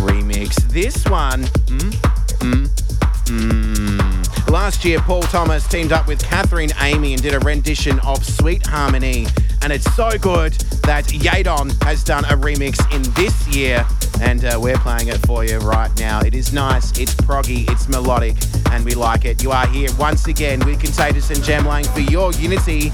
remix. 0.00 0.54
This 0.68 1.04
one, 1.04 1.42
mm, 1.42 1.92
mm, 2.38 2.66
mm. 3.26 4.50
Last 4.50 4.82
year, 4.84 5.00
Paul 5.00 5.22
Thomas 5.22 5.66
teamed 5.68 5.92
up 5.92 6.06
with 6.06 6.24
Katherine 6.24 6.70
Amy 6.80 7.12
and 7.12 7.22
did 7.22 7.34
a 7.34 7.40
rendition 7.40 8.00
of 8.00 8.24
Sweet 8.24 8.66
Harmony. 8.66 9.26
And 9.62 9.72
it's 9.72 9.92
so 9.94 10.10
good 10.18 10.52
that 10.84 11.04
Yeadon 11.06 11.82
has 11.82 12.04
done 12.04 12.24
a 12.26 12.36
remix 12.36 12.80
in 12.94 13.02
this 13.14 13.48
year. 13.48 13.86
And 14.20 14.44
uh, 14.44 14.58
we're 14.60 14.78
playing 14.78 15.08
it 15.08 15.18
for 15.26 15.44
you 15.44 15.58
right 15.58 15.90
now. 15.98 16.20
It 16.20 16.34
is 16.34 16.52
nice, 16.52 16.98
it's 16.98 17.14
proggy, 17.14 17.70
it's 17.70 17.88
melodic, 17.88 18.36
and 18.70 18.84
we 18.84 18.94
like 18.94 19.24
it. 19.24 19.42
You 19.42 19.50
are 19.50 19.66
here 19.66 19.88
once 19.98 20.26
again 20.26 20.64
with 20.64 20.80
Contagious 20.80 21.30
and 21.30 21.42
Jem 21.42 21.66
Lang 21.66 21.84
for 21.84 22.00
your 22.00 22.32
Unity 22.32 22.90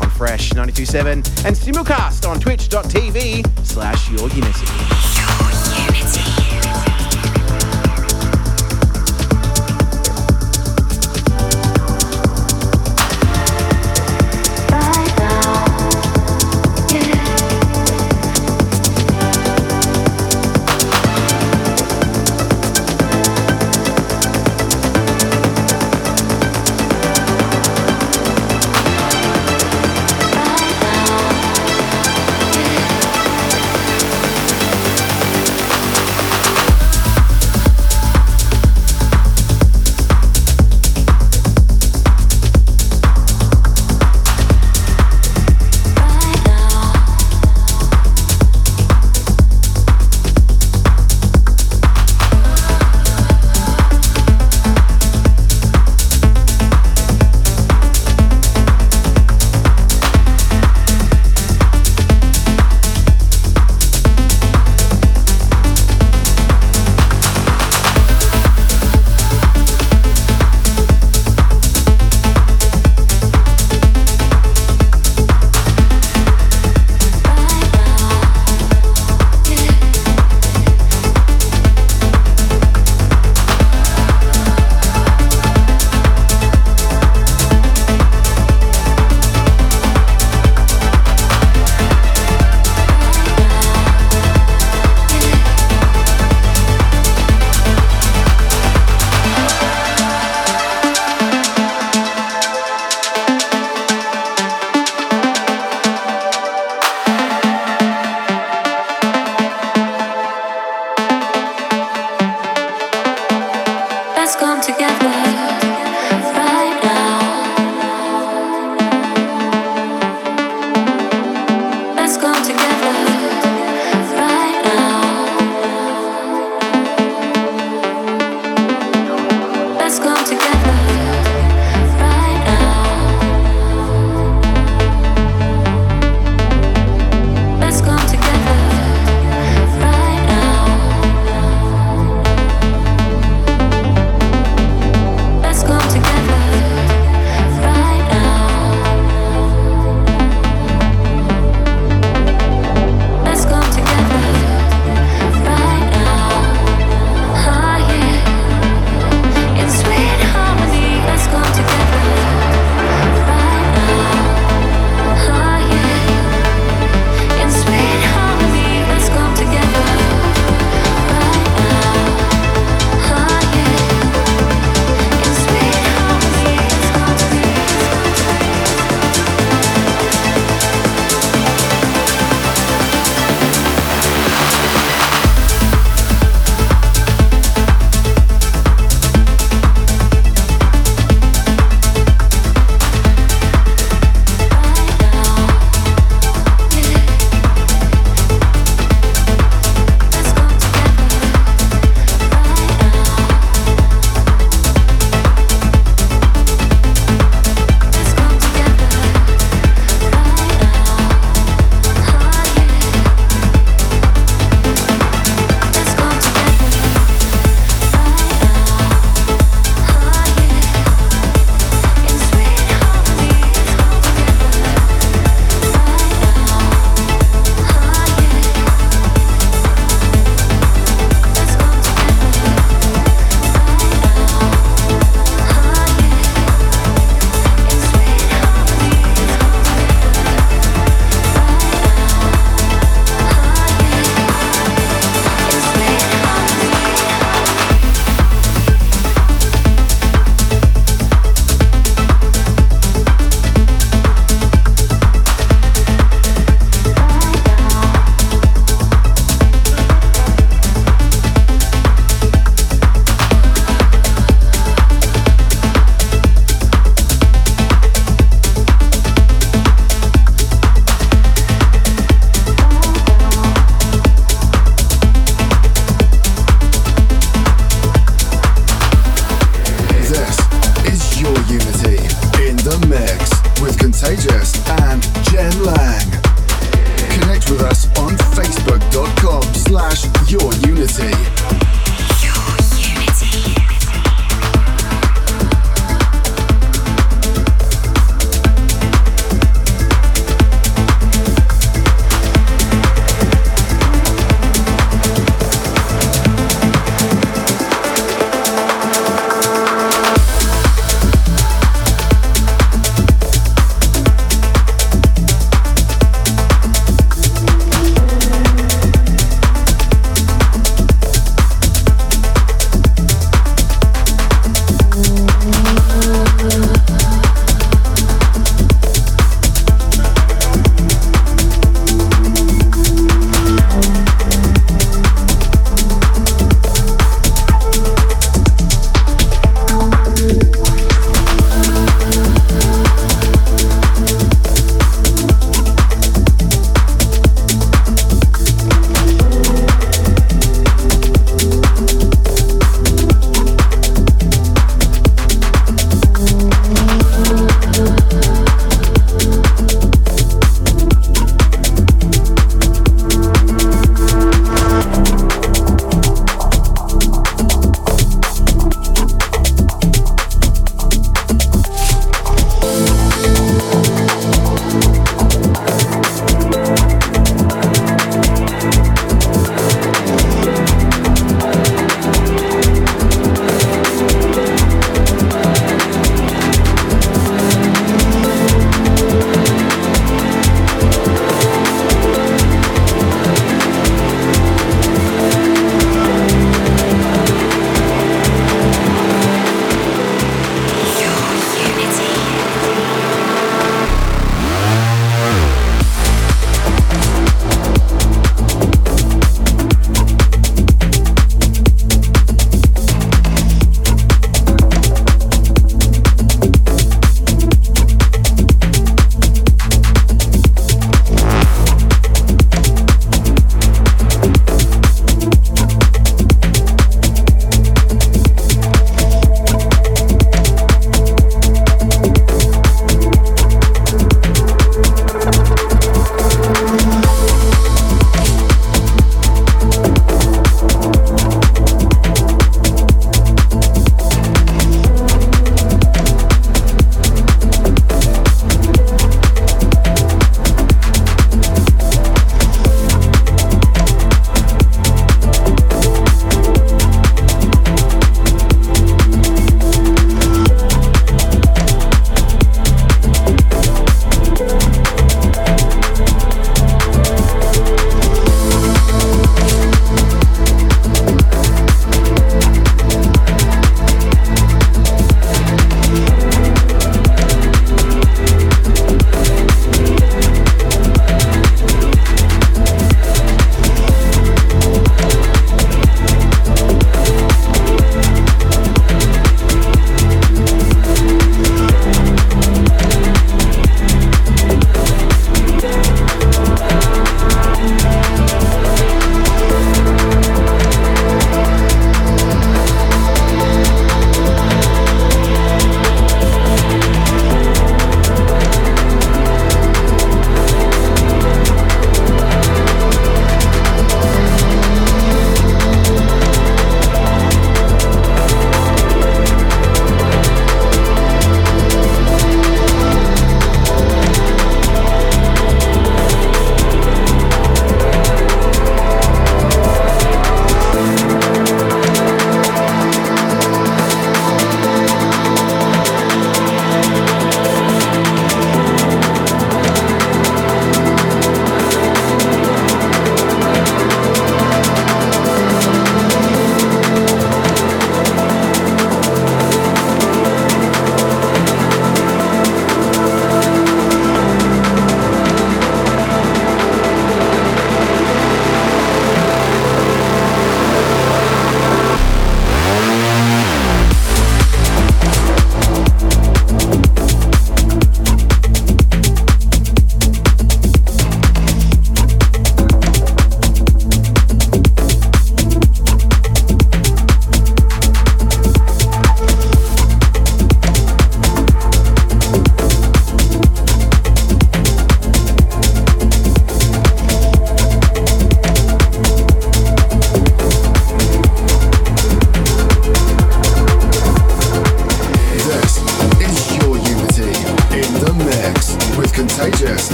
on 0.00 0.08
Fresh 0.10 0.50
92.7 0.50 1.12
and 1.44 1.54
simulcast 1.54 2.28
on 2.28 2.40
twitch.tv 2.40 3.66
slash 3.66 4.10
your 4.10 4.28
Unity. 4.30 4.66
Your 5.16 5.94
unity. 5.94 6.23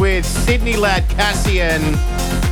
With 0.00 0.24
Sydney 0.24 0.76
lad 0.76 1.08
Cassian 1.08 1.82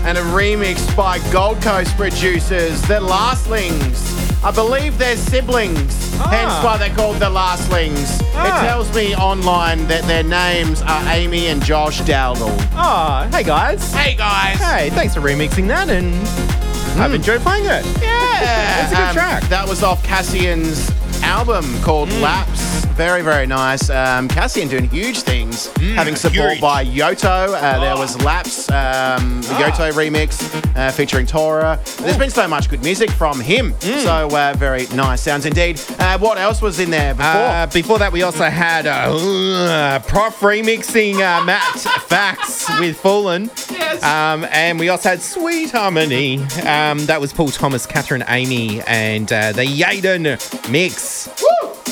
and 0.07 0.17
a 0.17 0.23
remix 0.23 0.97
by 0.97 1.19
Gold 1.31 1.61
Coast 1.63 1.97
producers, 1.97 2.81
The 2.83 3.01
Lastlings. 3.01 4.43
I 4.43 4.51
believe 4.51 4.97
they're 4.97 5.17
siblings, 5.17 6.15
ah. 6.19 6.29
hence 6.31 6.65
why 6.65 6.77
they're 6.79 6.95
called 6.95 7.17
The 7.17 7.29
Lastlings. 7.29 8.21
Ah. 8.35 8.47
It 8.47 8.67
tells 8.67 8.95
me 8.95 9.15
online 9.15 9.87
that 9.89 10.05
their 10.05 10.23
names 10.23 10.83
are 10.83 11.03
Amy 11.09 11.47
and 11.49 11.63
Josh 11.63 12.01
Dowdle. 12.01 12.57
Oh, 12.73 12.77
ah, 12.77 13.29
hey 13.31 13.43
guys. 13.43 13.93
Hey 13.93 14.15
guys! 14.15 14.59
Hey, 14.59 14.91
thanks 14.91 15.15
for 15.15 15.21
remixing 15.21 15.69
that, 15.69 15.89
and 15.91 16.15
I've 16.99 17.11
hmm. 17.11 17.17
enjoyed 17.17 17.41
playing 17.43 17.67
it. 17.67 17.85
Yeah, 18.03 18.85
It's 18.85 18.93
a 18.93 18.97
good 18.97 19.09
um, 19.09 19.15
track. 19.15 19.43
That 19.45 19.69
was 19.69 19.83
off 19.83 20.03
Cassian's 20.03 20.91
album 21.31 21.65
called 21.83 22.09
Mm. 22.11 22.21
Laps. 22.23 22.61
Very, 22.97 23.23
very 23.23 23.47
nice. 23.47 23.89
Um, 23.89 24.29
Cassian 24.29 24.69
doing 24.69 24.87
huge 24.91 25.21
things, 25.23 25.69
having 25.95 26.17
support 26.17 26.49
Mm, 26.51 26.51
huge. 26.51 26.61
by 26.61 26.85
Yotto. 26.85 27.55
Uh, 27.55 27.79
There 27.81 27.95
Oh. 27.95 28.01
was 28.01 28.21
Laps, 28.23 28.69
um, 28.71 29.41
the 29.41 29.55
Ah. 29.55 29.61
Yotto 29.63 29.93
remix 29.93 30.31
uh, 30.77 30.91
featuring 30.91 31.25
Tora. 31.27 31.79
There's 32.01 32.19
been 32.19 32.31
so 32.31 32.47
much 32.47 32.69
good 32.69 32.83
music 32.83 33.11
from 33.11 33.41
him. 33.41 33.73
Mm. 33.81 34.03
So 34.05 34.37
uh, 34.37 34.55
very 34.59 34.87
nice 34.93 35.23
sounds 35.23 35.47
indeed. 35.47 35.81
Uh, 35.99 36.19
what 36.19 36.37
else 36.37 36.61
was 36.61 36.79
in 36.79 36.91
there 36.91 37.15
before? 37.15 37.31
Uh, 37.57 37.67
before 37.73 37.99
that, 38.01 38.13
we 38.13 38.23
also 38.23 38.45
had 38.51 38.87
uh, 38.87 40.01
PROFF 40.01 40.41
remixing 40.41 41.15
uh, 41.23 41.43
Matt 41.45 41.63
Fax 42.09 42.69
with 42.81 42.97
Fallen. 42.99 43.51
Yes. 43.93 44.03
Um, 44.05 44.47
and 44.53 44.79
we 44.79 44.89
also 44.89 45.09
had 45.09 45.21
Sweet 45.21 45.73
Harmony. 45.73 46.39
Um, 46.65 47.07
that 47.07 47.21
was 47.21 47.33
Paul 47.33 47.49
Thomas, 47.49 47.87
Katherine 47.87 48.25
Amy, 48.29 48.81
and 48.83 49.31
uh, 49.33 49.51
the 49.53 49.65
Yeadon 49.65 50.71
mix. 50.71 51.29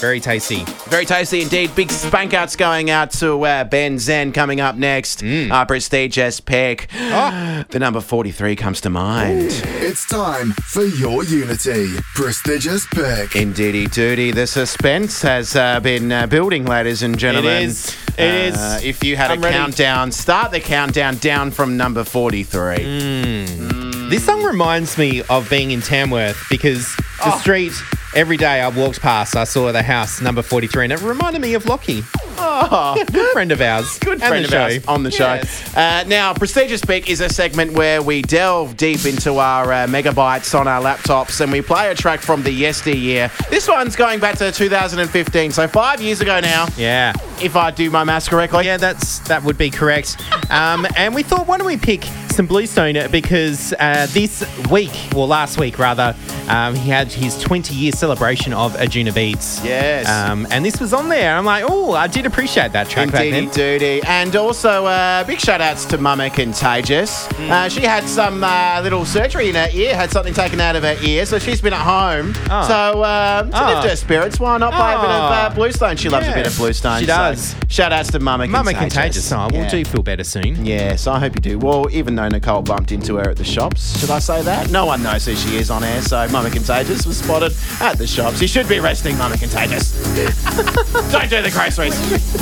Very 0.01 0.21
tasty. 0.21 0.63
Very 0.89 1.05
tasty 1.05 1.43
indeed. 1.43 1.75
Big 1.75 1.91
spank 1.91 2.33
outs 2.33 2.55
going 2.55 2.89
out 2.89 3.11
to 3.13 3.43
uh, 3.45 3.65
Ben 3.65 3.99
Zen 3.99 4.33
coming 4.33 4.61
up 4.61 4.77
next. 4.77 5.23
Mm. 5.23 5.51
Uh, 5.51 5.65
prestigious 5.65 6.41
pick. 6.41 6.89
Oh. 6.95 7.45
The 7.71 7.79
number 7.81 8.01
43 8.01 8.55
comes 8.57 8.81
to 8.83 8.89
mind. 8.91 9.51
It's 9.65 10.07
time 10.07 10.53
for 10.53 10.85
your 10.85 11.25
Unity 11.25 11.97
prestigious 12.15 12.87
pick. 12.87 13.35
Indeedy 13.37 13.87
doody. 13.89 14.33
The 14.33 14.47
suspense 14.47 15.21
has 15.23 15.55
uh, 15.57 15.81
been 15.81 16.11
uh, 16.13 16.27
building, 16.29 16.65
ladies 16.65 17.03
and 17.03 17.19
gentlemen. 17.19 17.63
is. 17.65 17.95
It 18.17 18.55
Uh, 18.57 18.77
is. 18.79 18.85
If 18.85 19.03
you 19.05 19.17
had 19.17 19.33
I'm 19.33 19.39
a 19.39 19.43
ready. 19.43 19.57
countdown, 19.57 20.13
start 20.13 20.53
the 20.53 20.61
countdown 20.61 21.17
down 21.19 21.51
from 21.51 21.77
number 21.77 22.05
43. 22.05 22.77
Mm. 22.77 24.09
This 24.11 24.25
song 24.25 24.43
reminds 24.45 24.97
me 24.97 25.23
of 25.29 25.51
being 25.51 25.73
in 25.73 25.81
Tamworth 25.83 26.43
because 26.49 26.97
the 27.19 27.35
Oh. 27.35 27.39
street 27.39 27.73
every 28.15 28.37
day 28.37 28.61
I 28.61 28.69
walked 28.69 29.01
past, 29.01 29.37
I 29.37 29.45
saw 29.45 29.71
the 29.73 29.83
house 29.83 30.21
number 30.21 30.43
43, 30.43 30.85
and 30.85 30.93
it 30.93 31.03
reminded 31.03 31.41
me 31.43 31.55
of 31.55 31.67
Lockie. 31.67 32.03
Oh, 32.41 32.97
Good 33.13 33.27
friend 33.33 33.51
of 33.53 33.61
ours. 33.61 33.99
good 33.99 34.21
friend 34.21 34.45
of 34.45 34.51
show. 34.51 34.63
ours 34.63 34.87
on 34.87 35.03
the 35.03 35.11
show. 35.11 35.35
Yes. 35.35 35.77
Uh, 35.77 36.05
now, 36.07 36.33
Prestigious 36.33 36.81
Pick 36.85 37.11
is 37.11 37.21
a 37.21 37.29
segment 37.29 37.73
where 37.73 38.01
we 38.01 38.23
delve 38.23 38.77
deep 38.77 39.05
into 39.07 39.39
our 39.39 39.73
uh, 39.73 39.87
megabytes 39.89 40.59
on 40.59 40.67
our 40.69 40.81
laptops 40.81 41.41
and 41.41 41.51
we 41.53 41.61
play 41.61 41.91
a 41.91 41.95
track 41.95 42.21
from 42.21 42.43
the 42.45 42.51
yesteryear. 42.53 43.31
This 43.51 43.67
one's 43.69 43.97
going 43.97 44.21
back 44.21 44.39
to 44.39 44.51
2015, 44.53 45.51
so 45.51 45.67
five 45.69 46.01
years 46.01 46.21
ago 46.21 46.39
now, 46.41 46.67
Yeah. 46.77 47.13
if 47.43 47.57
I 47.57 47.71
do 47.73 47.91
my 47.91 48.05
maths 48.05 48.29
correctly. 48.29 48.65
Yeah, 48.67 48.77
that's 48.77 49.19
that 49.29 49.43
would 49.43 49.59
be 49.59 49.71
correct. 49.71 50.17
Um, 50.51 50.87
and 50.97 51.15
we 51.15 51.23
thought, 51.25 51.47
why 51.49 51.59
don't 51.59 51.67
we 51.67 51.77
pick 51.77 52.05
some 52.31 52.47
Bluestone 52.47 53.11
because 53.11 53.73
uh, 53.81 54.07
this 54.11 54.45
week, 54.71 54.93
or 55.15 55.27
last 55.27 55.59
week 55.59 55.79
rather, 55.79 56.15
um, 56.49 56.75
he 56.77 56.89
had 56.89 57.08
his 57.13 57.39
20 57.41 57.75
year 57.75 57.93
celebration 57.93 58.53
of 58.53 58.75
Anjunabeats. 58.77 59.65
Yes. 59.65 60.09
Um, 60.09 60.47
and 60.51 60.65
this 60.65 60.81
was 60.81 60.93
on 60.93 61.09
there. 61.09 61.37
I'm 61.37 61.45
like, 61.45 61.65
oh, 61.67 61.93
I 61.93 62.07
did 62.07 62.27
appreciate 62.27 62.73
that 62.73 62.89
track 62.89 63.09
Indeedy 63.15 63.47
doody. 63.53 64.03
And 64.05 64.35
also, 64.37 64.87
uh, 64.87 65.25
big 65.25 65.41
shout 65.41 65.61
outs 65.61 65.85
to 65.87 65.99
Mama 65.99 66.31
Contagious. 66.31 67.27
Mm. 67.29 67.51
Uh, 67.51 67.69
she 67.69 67.83
had 67.83 68.05
some 68.09 68.43
uh, 68.45 68.81
little 68.83 69.05
surgery 69.05 69.49
in 69.49 69.55
her 69.55 69.69
ear, 69.73 69.95
had 69.95 70.11
something 70.11 70.35
taken 70.35 70.61
out 70.61 70.77
of 70.77 70.83
her 70.83 70.97
ear, 71.03 71.25
so 71.27 71.39
she's 71.39 71.61
been 71.61 71.73
at 71.73 71.81
home. 71.85 72.35
Oh. 72.51 72.67
So, 72.69 73.05
um, 73.05 73.51
to 73.51 73.65
Oh. 73.65 73.75
lift 73.75 73.89
her 73.89 73.97
spirits, 73.97 74.39
why 74.41 74.57
not 74.59 74.73
play 74.73 74.93
a 74.95 74.97
bit 75.01 75.11
of 75.11 75.33
uh, 75.33 75.49
Oh. 75.51 75.55
Bluestone? 75.55 75.97
She 75.97 76.09
loves 76.09 76.27
a 76.29 76.33
bit 76.33 76.47
of 76.47 76.57
Bluestone. 76.57 77.01
She 77.01 77.07
so 77.07 77.13
does. 77.17 77.55
shout 77.69 77.93
outs 77.93 78.11
to 78.13 78.19
Mama 78.21 78.47
Mama 78.47 78.73
Contagious. 78.73 79.29
Contagious. 79.29 79.33
Oh, 79.33 79.49
we'll 79.53 79.69
do 79.71 79.85
feel 79.85 80.03
better 80.03 80.25
soon. 80.25 80.65
Yes, 80.67 81.07
I 81.07 81.19
hope 81.19 81.35
you 81.35 81.41
do. 81.41 81.59
Well, 81.59 81.87
even 81.91 82.15
though 82.15 82.29
Nicole 82.29 82.63
bumped 82.63 82.93
into 82.93 83.17
her 83.17 83.31
at 83.31 83.37
the 83.37 83.45
shops, 83.45 83.99
should 84.01 84.11
I 84.11 84.19
say 84.19 84.43
that? 84.43 84.71
No 84.71 84.87
one 84.87 85.03
knows 85.03 85.27
who 85.27 85.35
she 85.35 85.57
is 85.57 85.71
on 85.71 85.85
air, 85.85 86.03
so 86.03 86.27
Mama 86.29 86.51
Contagious 86.51 86.98
was 87.07 87.19
spotted 87.19 87.55
at 87.81 87.99
the 87.99 88.07
shops. 88.07 88.41
You 88.41 88.49
should 88.49 88.69
be 88.69 88.81
resting, 88.81 89.21
on 89.21 89.33
a 89.33 89.37
Contagious. 89.39 89.93
Don't 91.13 91.31
do 91.31 91.43
the 91.43 91.51
groceries. 91.53 91.95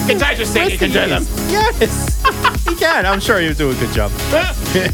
Contagious 0.07 0.53
think 0.53 0.73
you 0.73 0.79
can 0.79 0.91
do 0.91 1.07
them. 1.09 1.25
Yes, 1.49 2.23
he 2.69 2.75
can. 2.77 3.07
I'm 3.07 3.21
sure 3.21 3.39
he'll 3.41 3.55
do 3.55 3.71
a 3.71 3.75
good 3.75 3.93
job. 3.93 4.11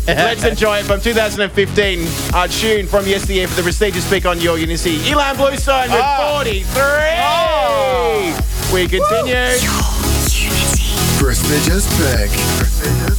Let's 0.06 0.44
enjoy 0.44 0.78
it 0.78 0.84
from 0.86 1.00
2015. 1.00 2.34
Our 2.34 2.48
tune 2.48 2.86
from 2.86 3.06
yesteryear 3.06 3.48
for 3.48 3.54
the 3.56 3.62
prestigious 3.62 4.04
speak 4.06 4.26
on 4.26 4.40
your 4.40 4.58
Unity. 4.58 4.98
Ilan 4.98 5.36
Bluestone 5.36 5.90
with 5.90 6.00
Oh. 6.02 6.40
43. 6.42 6.82
Ah. 6.82 8.70
We 8.72 8.88
continue. 8.88 9.58
Prestigious 11.18 11.86
pick. 11.98 12.30
Prestigious 12.58 13.11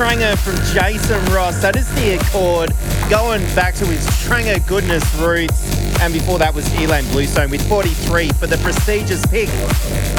Tranger 0.00 0.34
from 0.36 0.56
Jason 0.72 1.22
Ross. 1.26 1.60
That 1.60 1.76
is 1.76 1.86
the 1.94 2.12
Accord 2.12 2.72
going 3.10 3.42
back 3.54 3.74
to 3.74 3.84
his 3.84 4.02
Tranger 4.24 4.58
goodness 4.66 5.04
roots. 5.16 5.76
And 6.00 6.14
before 6.14 6.38
that 6.38 6.54
was 6.54 6.66
Ilan 6.70 7.04
Bluestone 7.12 7.50
with 7.50 7.60
43 7.68 8.30
for 8.30 8.46
the 8.46 8.56
prestigious 8.64 9.26
pick. 9.26 9.50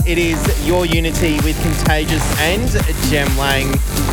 It 0.06 0.20
is 0.20 0.38
Your 0.68 0.86
Unity 0.86 1.38
with 1.42 1.60
Contagious 1.64 2.22
and 2.40 2.70
Jem 3.10 3.36
Lang. 3.40 3.70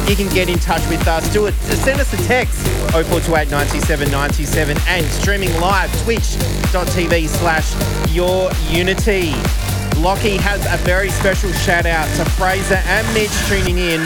You 0.08 0.16
can 0.16 0.32
get 0.32 0.48
in 0.48 0.58
touch 0.58 0.88
with 0.88 1.06
us. 1.06 1.30
Do 1.34 1.44
it. 1.44 1.54
Send 1.84 2.00
us 2.00 2.14
a 2.14 2.26
text 2.26 2.66
0428 2.96 3.50
97 3.50 4.10
97 4.10 4.78
and 4.86 5.04
streaming 5.04 5.52
live 5.60 5.92
twitch.tv 6.02 7.28
slash 7.28 7.76
Your 8.08 8.50
Unity. 8.70 9.34
Lockie 10.00 10.38
has 10.38 10.64
a 10.64 10.82
very 10.84 11.10
special 11.10 11.52
shout 11.52 11.84
out 11.84 12.08
to 12.16 12.24
Fraser 12.40 12.80
and 12.86 13.06
Mitch 13.12 13.36
tuning 13.48 13.76
in 13.76 14.00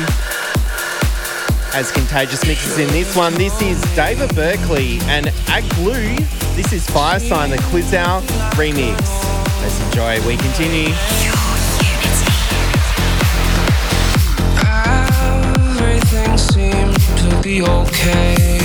as 1.75 1.91
Contagious 1.91 2.47
mixes 2.47 2.79
in 2.79 2.89
this 2.89 3.17
one. 3.17 3.35
This 3.35 3.61
is 3.63 3.81
David 3.95 4.35
Berkeley 4.35 4.99
and 5.03 5.29
at 5.49 5.63
Glue. 5.77 6.17
This 6.55 6.73
is 6.73 6.89
Fire 6.89 7.19
Sign, 7.19 7.51
the 7.51 7.57
Quizzow 7.57 8.21
remix. 8.53 8.99
Let's 9.61 9.81
enjoy. 9.87 10.27
We 10.27 10.37
continue. 10.37 10.95
Everything 15.79 16.39
seemed 16.39 17.01
to 17.19 17.43
be 17.43 17.63
okay. 17.63 18.62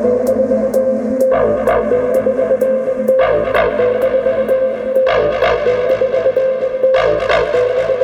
Thank 0.00 0.28
you. 7.92 7.97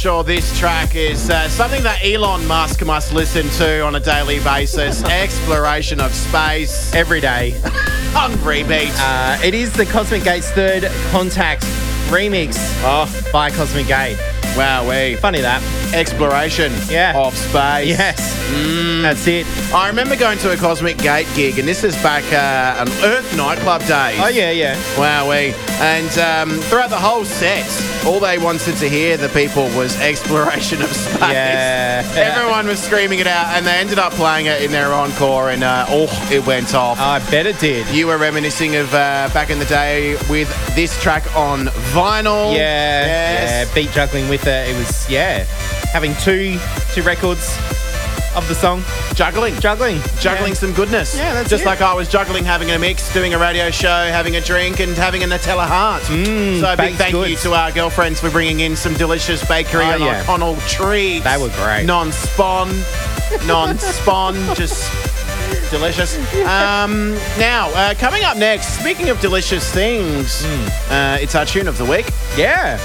Sure 0.00 0.24
this 0.24 0.58
track 0.58 0.96
is 0.96 1.28
uh, 1.28 1.46
something 1.50 1.82
that 1.82 2.02
Elon 2.02 2.46
Musk 2.46 2.82
must 2.86 3.12
listen 3.12 3.46
to 3.58 3.82
on 3.82 3.96
a 3.96 4.00
daily 4.00 4.40
basis. 4.40 5.04
Exploration 5.10 6.00
of 6.00 6.14
space 6.14 6.94
Every 6.94 7.20
day. 7.20 7.54
on 8.16 8.32
repeat. 8.42 8.90
Uh, 8.94 9.38
it 9.44 9.52
is 9.52 9.70
the 9.74 9.84
Cosmic 9.84 10.24
Gate's 10.24 10.50
third 10.52 10.84
contact 11.10 11.64
remix 12.08 12.56
oh, 12.82 13.30
by 13.30 13.50
Cosmic 13.50 13.88
Gate. 13.88 14.16
wow, 14.56 14.88
we 14.88 15.16
Funny 15.16 15.42
that. 15.42 15.79
Exploration 15.94 16.72
Yeah. 16.88 17.12
of 17.16 17.36
space. 17.36 17.88
Yes. 17.88 18.36
That's 19.02 19.26
it. 19.26 19.46
I 19.74 19.88
remember 19.88 20.16
going 20.16 20.38
to 20.38 20.52
a 20.52 20.56
Cosmic 20.56 20.98
Gate 20.98 21.26
gig, 21.34 21.58
and 21.58 21.66
this 21.68 21.84
is 21.84 21.94
back 22.02 22.24
uh, 22.32 22.80
on 22.80 22.88
Earth 23.04 23.36
nightclub 23.36 23.80
days. 23.82 24.18
Oh, 24.20 24.28
yeah, 24.28 24.50
yeah. 24.50 24.76
Wow, 24.98 25.28
we. 25.30 25.54
And 25.80 26.18
um, 26.18 26.58
throughout 26.62 26.90
the 26.90 26.98
whole 26.98 27.24
set, 27.24 27.66
all 28.06 28.18
they 28.20 28.38
wanted 28.38 28.76
to 28.76 28.88
hear, 28.88 29.16
the 29.16 29.28
people, 29.28 29.64
was 29.76 29.96
exploration 30.00 30.82
of 30.82 30.88
space. 30.92 31.20
Yeah. 31.20 32.02
Everyone 32.16 32.66
was 32.66 32.80
screaming 32.82 33.20
it 33.20 33.26
out, 33.26 33.56
and 33.56 33.66
they 33.66 33.74
ended 33.78 33.98
up 33.98 34.12
playing 34.14 34.46
it 34.46 34.62
in 34.62 34.72
their 34.72 34.92
encore, 34.92 35.50
and 35.50 35.62
uh, 35.62 35.86
oh, 35.88 36.28
it 36.32 36.44
went 36.46 36.74
off. 36.74 36.98
I 36.98 37.18
bet 37.30 37.46
it 37.46 37.58
did. 37.60 37.86
you 37.88 38.06
were 38.08 38.18
reminiscing 38.18 38.76
of 38.76 38.92
uh, 38.92 39.30
back 39.32 39.50
in 39.50 39.58
the 39.58 39.64
day 39.66 40.14
with 40.28 40.48
this 40.74 41.00
track 41.02 41.24
on 41.36 41.66
vinyl. 41.94 42.52
Yeah, 42.54 43.06
Yes. 43.06 43.68
yeah, 43.68 43.74
beat 43.74 43.90
juggling 43.92 44.28
with 44.28 44.46
it. 44.46 44.68
It 44.68 44.76
was 44.76 45.08
yeah, 45.08 45.46
having 45.92 46.14
two 46.16 46.58
two 46.94 47.02
records 47.02 47.56
of 48.36 48.46
the 48.46 48.54
song, 48.54 48.80
Juggling. 49.14 49.58
juggling, 49.58 50.00
Juggling 50.20 50.52
Yeah. 50.52 50.58
some 50.58 50.72
goodness. 50.72 51.16
Yeah, 51.16 51.34
that's 51.34 51.50
Just 51.50 51.64
it. 51.64 51.66
like 51.66 51.80
I 51.80 51.92
was 51.94 52.06
juggling 52.08 52.44
having 52.44 52.70
a 52.70 52.78
mix, 52.78 53.12
doing 53.12 53.34
a 53.34 53.38
radio 53.38 53.70
show, 53.72 53.88
having 53.88 54.36
a 54.36 54.40
drink, 54.40 54.78
and 54.78 54.96
having 54.96 55.24
a 55.24 55.26
Nutella 55.26 55.66
heart. 55.66 56.02
so 56.04 56.12
big 56.12 56.22
Mm, 56.22 56.96
thank 56.96 57.14
you 57.28 57.34
to 57.38 57.54
our 57.54 57.72
girlfriends 57.72 58.20
for 58.20 58.30
bringing 58.30 58.60
in 58.60 58.76
some 58.76 58.94
delicious 58.94 59.44
bakery 59.44 59.84
Oh, 59.84 59.90
and 59.90 60.04
yeah. 60.04 60.20
O'Connell 60.22 60.56
treats. 60.68 61.24
They 61.24 61.36
were 61.38 61.48
great. 61.48 61.86
Non-spawn, 61.86 62.68
non-spawn, 63.46 64.36
just 64.54 64.88
delicious. 65.70 66.16
Um, 66.46 67.14
now, 67.38 67.68
uh, 67.74 67.94
coming 67.94 68.22
up 68.22 68.36
next, 68.36 68.78
speaking 68.78 69.08
of 69.08 69.20
delicious 69.20 69.68
things, 69.72 70.44
Hmm. 70.44 70.92
uh, 70.92 71.18
it's 71.20 71.34
our 71.34 71.44
tune 71.44 71.66
of 71.66 71.78
the 71.78 71.84
week. 71.84 72.06
Yeah, 72.36 72.78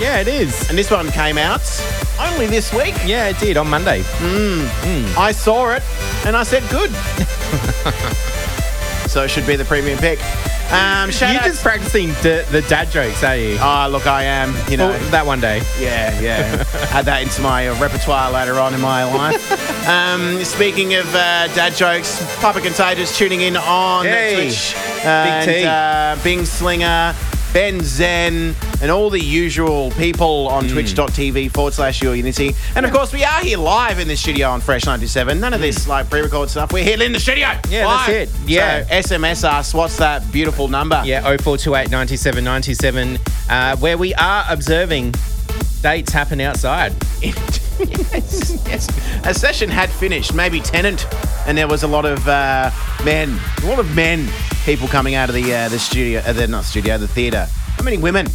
yeah, 0.00 0.20
it 0.20 0.28
is. 0.28 0.68
And 0.70 0.78
this 0.78 0.90
one 0.90 1.10
came 1.12 1.36
out 1.36 1.60
this 2.44 2.72
week. 2.74 2.94
Yeah, 3.06 3.28
it 3.28 3.38
did 3.38 3.56
on 3.56 3.68
Monday. 3.70 4.02
I 5.16 5.32
saw 5.32 5.70
it 5.72 5.82
and 6.26 6.36
I 6.36 6.42
said, 6.42 6.62
good. 6.70 6.90
so 9.08 9.22
it 9.22 9.30
should 9.30 9.46
be 9.46 9.56
the 9.56 9.64
premium 9.64 9.98
pick. 9.98 10.18
Um, 10.72 11.10
You're 11.10 11.28
out- 11.28 11.44
just 11.44 11.62
practicing 11.62 12.08
the, 12.22 12.44
the 12.50 12.62
dad 12.62 12.90
jokes, 12.90 13.22
are 13.24 13.36
you? 13.36 13.56
Oh, 13.60 13.88
look, 13.90 14.06
I 14.06 14.24
am. 14.24 14.52
You 14.70 14.76
know, 14.76 14.92
Oh, 14.92 14.98
that 15.10 15.24
one 15.24 15.40
day. 15.40 15.62
yeah, 15.78 16.18
yeah. 16.20 16.64
Add 16.92 17.04
that 17.06 17.22
into 17.22 17.40
my 17.40 17.68
uh, 17.68 17.80
repertoire 17.80 18.30
later 18.32 18.58
on 18.58 18.74
in 18.74 18.80
my 18.80 19.04
life. 19.04 19.86
um, 19.88 20.42
speaking 20.44 20.94
of 20.94 21.06
uh, 21.14 21.46
dad 21.54 21.74
jokes, 21.74 22.20
Papa 22.40 22.60
Contagious 22.60 23.16
tuning 23.16 23.42
in 23.42 23.56
on 23.56 24.04
Hey, 24.06 24.34
Twitch. 24.34 24.74
and, 25.04 25.48
T. 25.48 25.64
Uh, 25.64 26.16
Bing 26.24 26.44
Slinger, 26.44 27.14
Ben 27.52 27.80
Zen, 27.80 28.54
and 28.82 28.90
all 28.90 29.10
the 29.10 29.20
usual 29.20 29.90
people 29.92 30.48
Hmm. 30.48 30.54
on 30.56 30.68
twitch.tv 30.68 31.50
forward 31.52 31.74
slash 31.74 32.02
your 32.02 32.14
unity. 32.14 32.54
And 32.74 32.84
of 32.86 32.92
course, 32.92 33.12
we 33.12 33.24
are 33.24 33.40
here 33.40 33.58
live 33.58 33.98
in 33.98 34.08
the 34.08 34.16
studio 34.16 34.48
on 34.50 34.60
Fresh 34.60 34.84
97. 34.86 35.40
None 35.40 35.54
of 35.54 35.60
this 35.60 35.86
like 35.88 36.08
pre 36.10 36.20
record 36.20 36.50
stuff. 36.50 36.72
We're 36.72 36.84
here 36.84 37.02
in 37.02 37.12
the 37.12 37.20
studio. 37.20 37.48
Hmm. 37.48 37.72
Yeah, 37.72 37.86
live. 37.86 38.06
that's 38.06 38.08
it. 38.10 38.30
Yeah. 38.46 38.82
So 38.84 39.14
SMS 39.14 39.44
us. 39.44 39.74
What's 39.74 39.96
that 39.98 40.30
beautiful 40.32 40.68
number? 40.68 41.02
Yeah, 41.04 41.20
0428 41.22 41.90
97 41.90 42.44
97, 42.44 43.18
uh, 43.48 43.76
where 43.76 43.96
we 43.98 44.14
are 44.14 44.44
observing 44.48 45.14
dates 45.82 46.12
happen 46.12 46.40
outside. 46.40 46.92
yes, 47.22 48.62
yes. 48.66 49.26
A 49.26 49.34
session 49.34 49.68
had 49.68 49.90
finished, 49.90 50.34
maybe 50.34 50.60
tenant, 50.60 51.06
and 51.46 51.56
there 51.56 51.68
was 51.68 51.82
a 51.82 51.86
lot 51.88 52.04
of 52.04 52.26
uh, 52.28 52.70
men, 53.04 53.38
a 53.62 53.66
lot 53.66 53.78
of 53.78 53.94
men, 53.94 54.28
people 54.64 54.88
coming 54.88 55.14
out 55.14 55.28
of 55.28 55.34
the 55.34 55.54
uh, 55.54 55.68
the 55.68 55.78
studio, 55.78 56.20
uh, 56.26 56.32
the 56.32 56.46
not 56.46 56.64
studio, 56.64 56.98
the 56.98 57.08
theatre. 57.08 57.46
How 57.76 57.82
many 57.84 57.98
women 57.98 58.26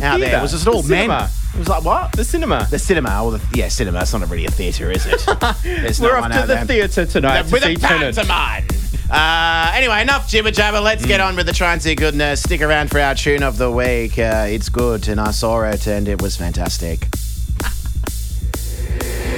out 0.00 0.18
there? 0.20 0.28
theatre. 0.30 0.42
Was 0.42 0.54
it 0.54 0.68
all 0.68 0.82
The 0.82 0.88
men? 0.88 1.00
cinema. 1.04 1.30
It 1.54 1.58
was 1.58 1.68
like 1.68 1.84
what? 1.84 2.12
The 2.12 2.24
cinema. 2.24 2.66
The 2.70 2.78
cinema, 2.78 3.24
or 3.24 3.32
the 3.32 3.40
yeah, 3.54 3.68
cinema. 3.68 4.00
It's 4.00 4.12
not 4.12 4.28
really 4.30 4.46
a 4.46 4.50
theatre, 4.50 4.90
is 4.90 5.04
it? 5.06 5.20
There's 5.62 6.00
no 6.00 6.08
We're 6.08 6.20
one 6.20 6.32
off 6.32 6.36
to 6.38 6.42
out 6.42 6.46
the 6.48 6.54
there. 6.54 6.64
theatre 6.64 7.04
tonight 7.06 7.42
to 7.42 7.52
with 7.52 7.62
see 7.62 7.74
a 7.74 7.76
Tenet. 7.76 8.14
pantomime. 8.16 8.64
Uh, 9.10 9.72
anyway, 9.74 10.00
enough 10.00 10.26
jibber 10.30 10.50
jabber. 10.50 10.80
Let's 10.80 11.04
get 11.04 11.20
on 11.20 11.36
with 11.36 11.44
the 11.46 11.52
trancy 11.52 11.94
goodness. 11.94 12.42
Stick 12.42 12.62
around 12.62 12.88
for 12.90 12.98
our 13.00 13.14
tune 13.14 13.42
of 13.42 13.58
the 13.58 13.70
week. 13.70 14.18
Uh, 14.18 14.46
it's 14.48 14.70
good, 14.70 15.08
and 15.08 15.20
I 15.20 15.32
saw 15.32 15.62
it, 15.64 15.86
and 15.86 16.08
it 16.08 16.22
was 16.22 16.36
fantastic. 16.38 17.06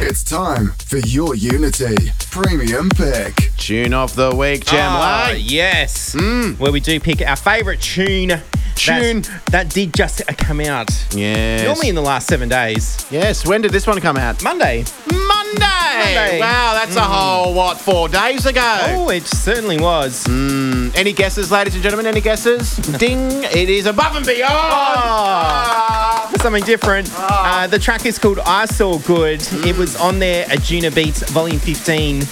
It's 0.07 0.23
time 0.23 0.73
for 0.87 0.99
your 0.99 1.35
Unity 1.35 1.97
Premium 2.31 2.91
Pick. 2.91 3.51
Tune 3.57 3.95
of 3.95 4.15
the 4.15 4.35
week, 4.35 4.65
Jem 4.67 4.79
Ah, 4.93 5.29
Lang. 5.33 5.41
yes. 5.41 6.15
Where 6.59 6.71
we 6.71 6.79
do 6.79 7.01
pick 7.01 7.23
our 7.23 7.37
favourite 7.37 7.81
tune. 7.81 8.41
That's- 8.75 9.01
Tune. 9.13 9.23
That 9.51 9.71
did 9.71 9.95
just 9.95 10.27
come 10.37 10.61
out. 10.61 10.91
Yes. 11.15 11.65
Normally 11.65 11.89
in 11.89 11.95
the 11.95 12.03
last 12.03 12.27
seven 12.27 12.49
days. 12.49 13.07
Yes. 13.11 13.47
When 13.47 13.61
did 13.63 13.73
this 13.73 13.87
one 13.87 14.01
come 14.01 14.17
out? 14.17 14.43
Monday. 14.43 14.85
Monday. 15.11 15.21
Monday. 15.61 16.41
Wow, 16.41 16.75
that's 16.75 16.97
a 16.97 17.01
whole 17.01 17.55
what 17.55 17.79
four 17.81 18.09
days 18.09 18.45
ago. 18.47 18.79
Oh, 18.89 19.09
it 19.11 19.25
certainly 19.27 19.79
was. 19.79 20.27
Any 20.29 21.13
guesses, 21.13 21.51
ladies 21.53 21.75
and 21.75 21.83
gentlemen? 21.83 22.07
Any 22.07 22.21
guesses? 22.21 22.77
Ding! 22.99 23.45
It 23.45 23.69
is 23.71 23.87
above 23.87 24.17
and 24.17 24.27
beyond. 24.27 24.53
Ah. 24.53 26.31
Something 26.41 26.65
different. 26.65 27.09
Uh, 27.17 27.67
the 27.69 27.79
track 27.79 28.05
is 28.05 28.19
called 28.19 28.41
I 28.41 28.67
Saw 28.67 28.99
Good. 28.99 29.47
It 29.65 29.77
was 29.79 29.97
on 30.01 30.19
their 30.19 30.45
Anjunabeats 30.47 31.27
Volume 31.31 31.59
15, 31.61 32.23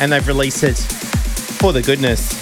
and 0.00 0.12
they've 0.12 0.26
released 0.26 0.62
it 0.64 0.76
for 0.76 1.72
the 1.72 1.80
goodness. 1.80 2.32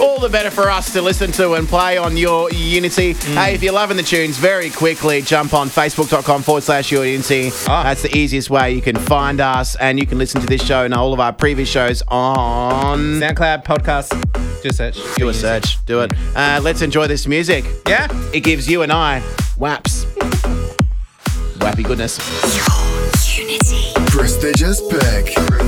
All 0.00 0.18
the 0.18 0.28
better 0.30 0.50
for 0.50 0.70
us 0.70 0.92
to 0.94 1.02
listen 1.02 1.30
to 1.32 1.54
and 1.54 1.68
play 1.68 1.98
on 1.98 2.16
your 2.16 2.50
Unity. 2.52 3.12
Hey, 3.12 3.54
if 3.54 3.62
you're 3.62 3.72
loving 3.72 3.96
the 3.96 4.02
tunes, 4.02 4.38
very 4.38 4.70
quickly 4.70 5.20
jump 5.22 5.52
on 5.54 5.68
facebook.com 5.68 6.42
forward 6.42 6.62
slash 6.62 6.90
your 6.90 7.04
Unity. 7.04 7.50
Ah. 7.68 7.82
That's 7.82 8.02
the 8.02 8.16
easiest 8.16 8.48
way 8.50 8.72
you 8.72 8.80
can 8.80 8.96
find 8.96 9.40
us, 9.40 9.76
and 9.76 9.98
you 9.98 10.06
can 10.06 10.18
listen 10.18 10.40
to 10.40 10.46
this 10.46 10.64
show 10.64 10.84
and 10.84 10.94
all 10.94 11.12
of 11.12 11.20
our 11.20 11.32
previous 11.32 11.68
shows 11.68 12.02
on. 12.08 12.98
SoundCloud 13.20 13.64
podcast. 13.64 14.62
Just 14.62 14.78
search. 14.78 14.98
Do 15.16 15.28
a 15.28 15.34
search. 15.34 15.84
Do 15.86 16.00
it. 16.00 16.12
Uh, 16.34 16.60
let's 16.62 16.82
enjoy 16.82 17.06
this 17.06 17.26
music. 17.26 17.64
Yeah. 17.86 18.08
It 18.32 18.40
gives 18.40 18.68
you 18.68 18.82
and 18.82 18.92
I 18.92 19.22
waps. 19.56 20.04
Wappy 21.60 21.84
goodness. 21.84 22.18
Unity. 23.38 23.92
Prestigious 24.06 24.80
Pick. 24.88 25.59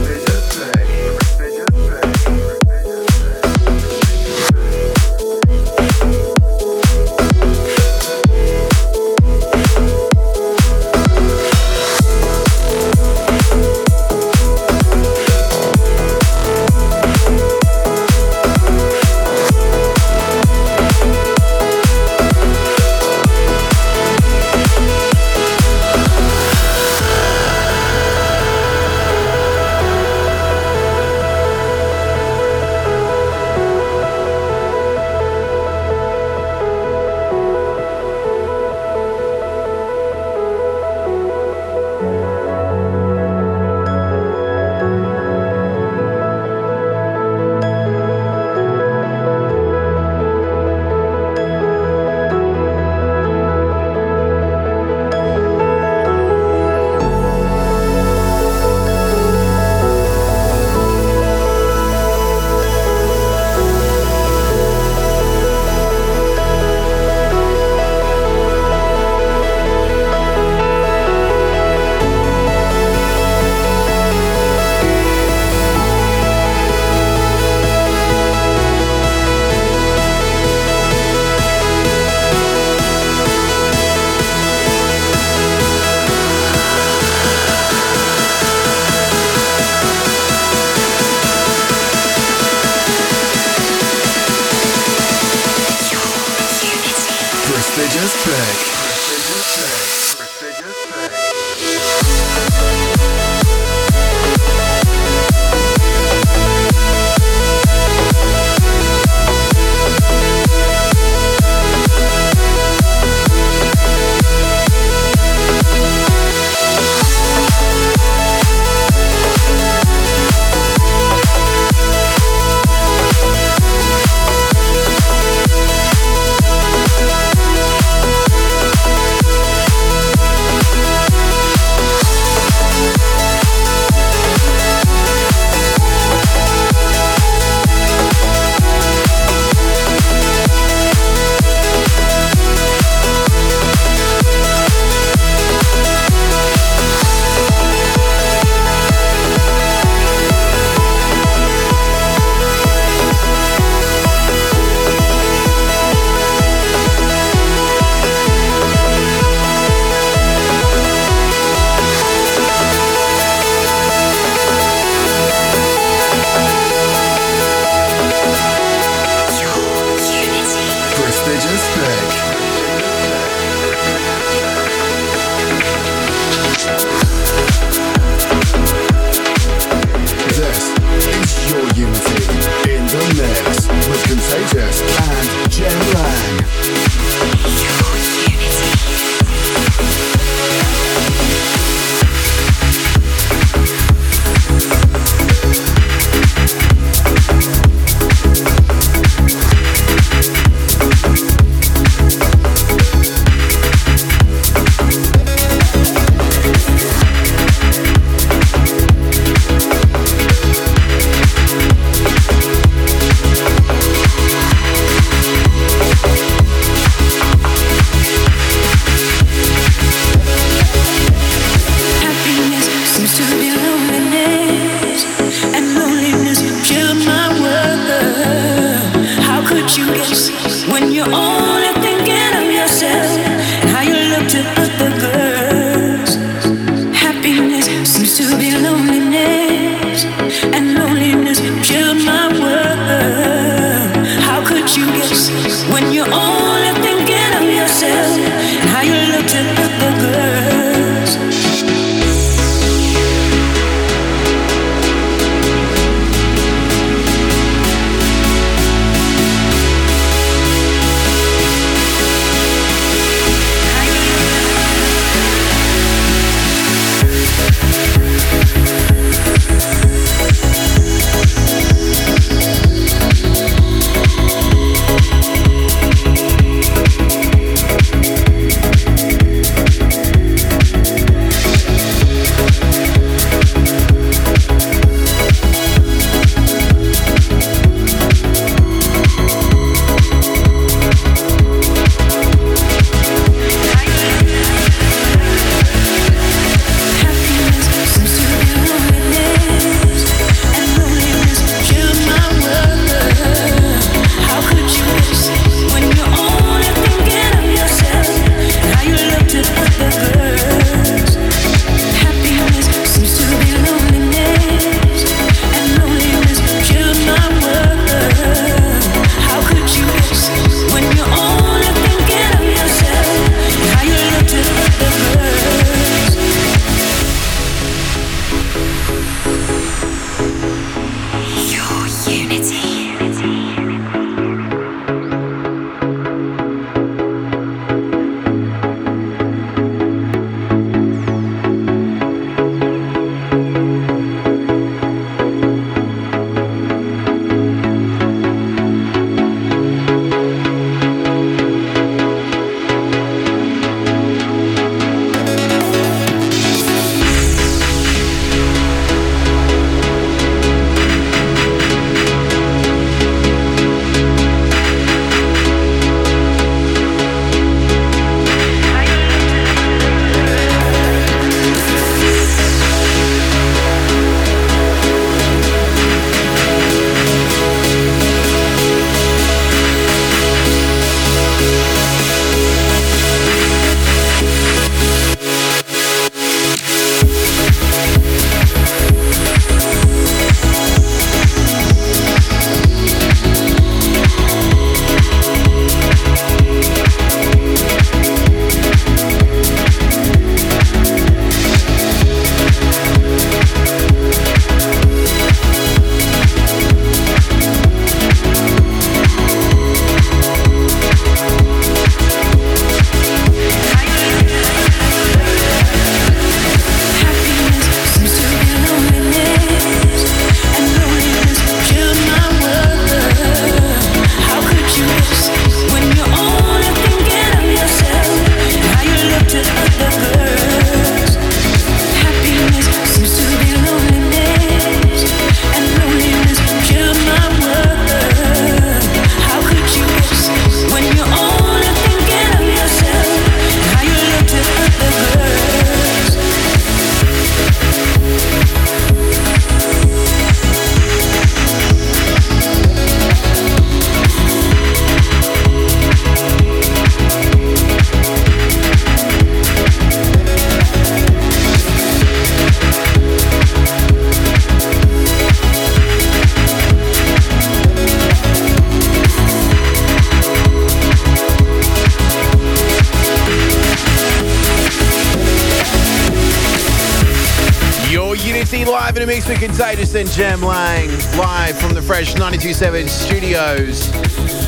And 480.03 480.11
Jem 480.11 480.43
Lang, 480.43 480.89
live 481.17 481.57
from 481.57 481.75
the 481.75 481.81
Fresh 481.81 482.15
927 482.15 482.89
studios, 482.89 483.89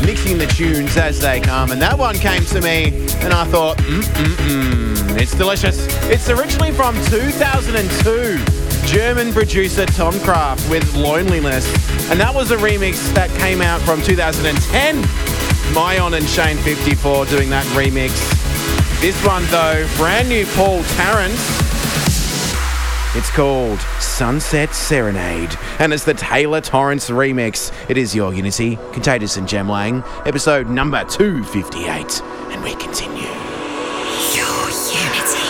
mixing 0.04 0.36
the 0.36 0.48
tunes 0.48 0.96
as 0.96 1.20
they 1.20 1.38
come. 1.38 1.70
And 1.70 1.80
that 1.80 1.96
one 1.96 2.16
came 2.16 2.44
to 2.46 2.60
me, 2.60 2.86
and 3.20 3.32
I 3.32 3.44
thought, 3.44 3.78
mm 3.78 4.02
mm 4.02 4.34
mm, 4.34 5.20
it's 5.20 5.32
delicious. 5.32 5.86
It's 6.10 6.28
originally 6.28 6.72
from 6.72 6.96
2002. 7.04 8.44
German 8.84 9.32
producer 9.32 9.86
Tomcraft 9.86 10.68
with 10.68 10.92
Loneliness. 10.96 11.68
And 12.10 12.18
that 12.18 12.34
was 12.34 12.50
a 12.50 12.56
remix 12.56 13.14
that 13.14 13.30
came 13.38 13.62
out 13.62 13.80
from 13.82 14.02
2010. 14.02 15.02
Myon 15.72 16.16
and 16.16 16.28
Shane 16.28 16.56
54 16.64 17.26
doing 17.26 17.48
that 17.50 17.64
remix. 17.76 18.10
This 19.00 19.24
one, 19.24 19.44
though, 19.52 19.86
brand 19.98 20.28
new 20.28 20.46
Paul 20.46 20.82
Tarrant. 20.96 21.63
Called 23.34 23.80
Sunset 23.98 24.72
Serenade, 24.72 25.56
and 25.80 25.92
it's 25.92 26.04
the 26.04 26.14
Taylor 26.14 26.60
Torrence 26.60 27.10
remix. 27.10 27.72
It 27.90 27.98
is 27.98 28.14
your 28.14 28.32
Unity, 28.32 28.76
Contagious 28.92 29.36
and 29.36 29.48
Jem 29.48 29.68
Lang, 29.68 30.04
episode 30.24 30.68
number 30.68 31.02
258, 31.02 32.22
and 32.52 32.62
we 32.62 32.76
continue. 32.76 33.24
Your 34.36 34.70
unity. 34.86 35.40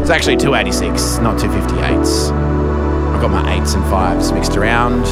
It's 0.00 0.08
actually 0.08 0.38
286, 0.38 1.18
not 1.18 1.38
258s. 1.38 2.30
I've 3.12 3.20
got 3.20 3.30
my 3.30 3.42
8s 3.58 3.74
and 3.74 3.84
5s 3.84 4.32
mixed 4.32 4.56
around, 4.56 5.04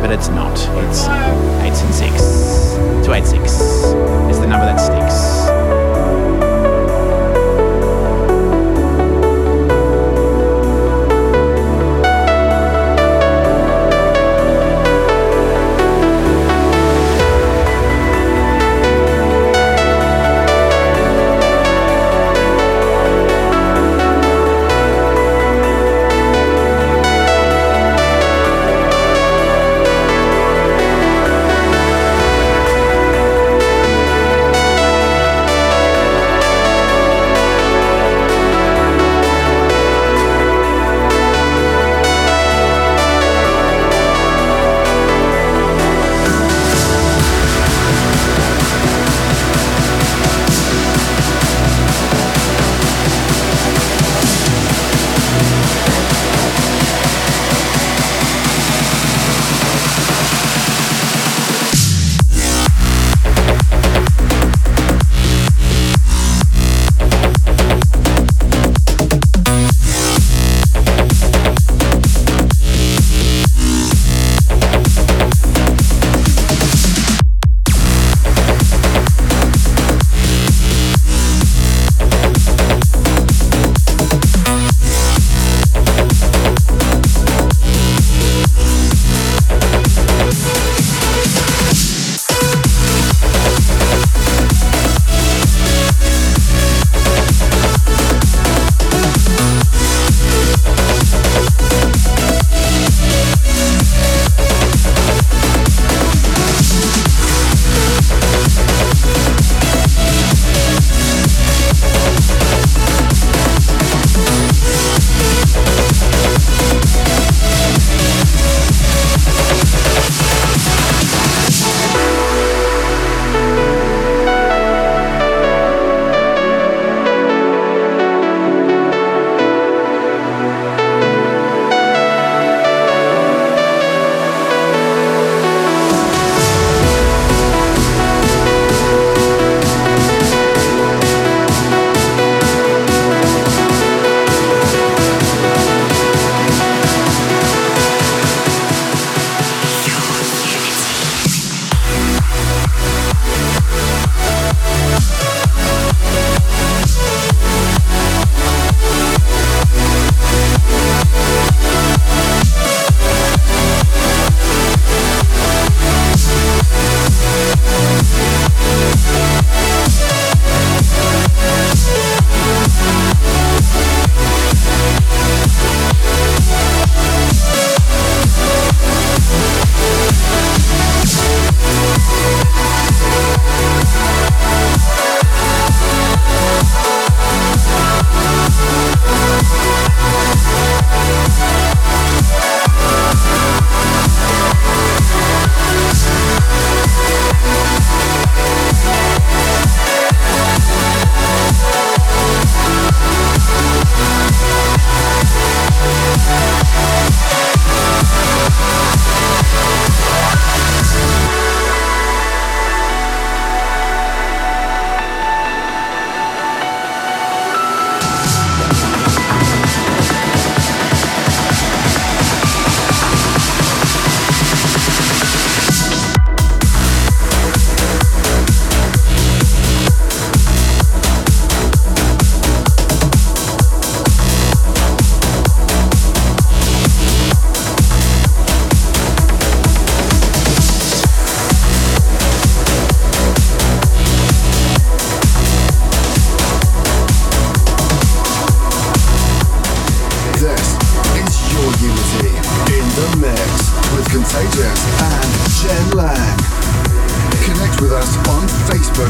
but 0.00 0.10
it's 0.10 0.28
not. 0.28 0.52
It's 0.88 1.06
8s 1.06 1.84
and 1.84 1.94
6. 1.94 3.04
286 3.06 3.52
is 4.30 4.40
the 4.40 4.46
number 4.46 4.66
that 4.66 4.78
sticks. 4.78 5.09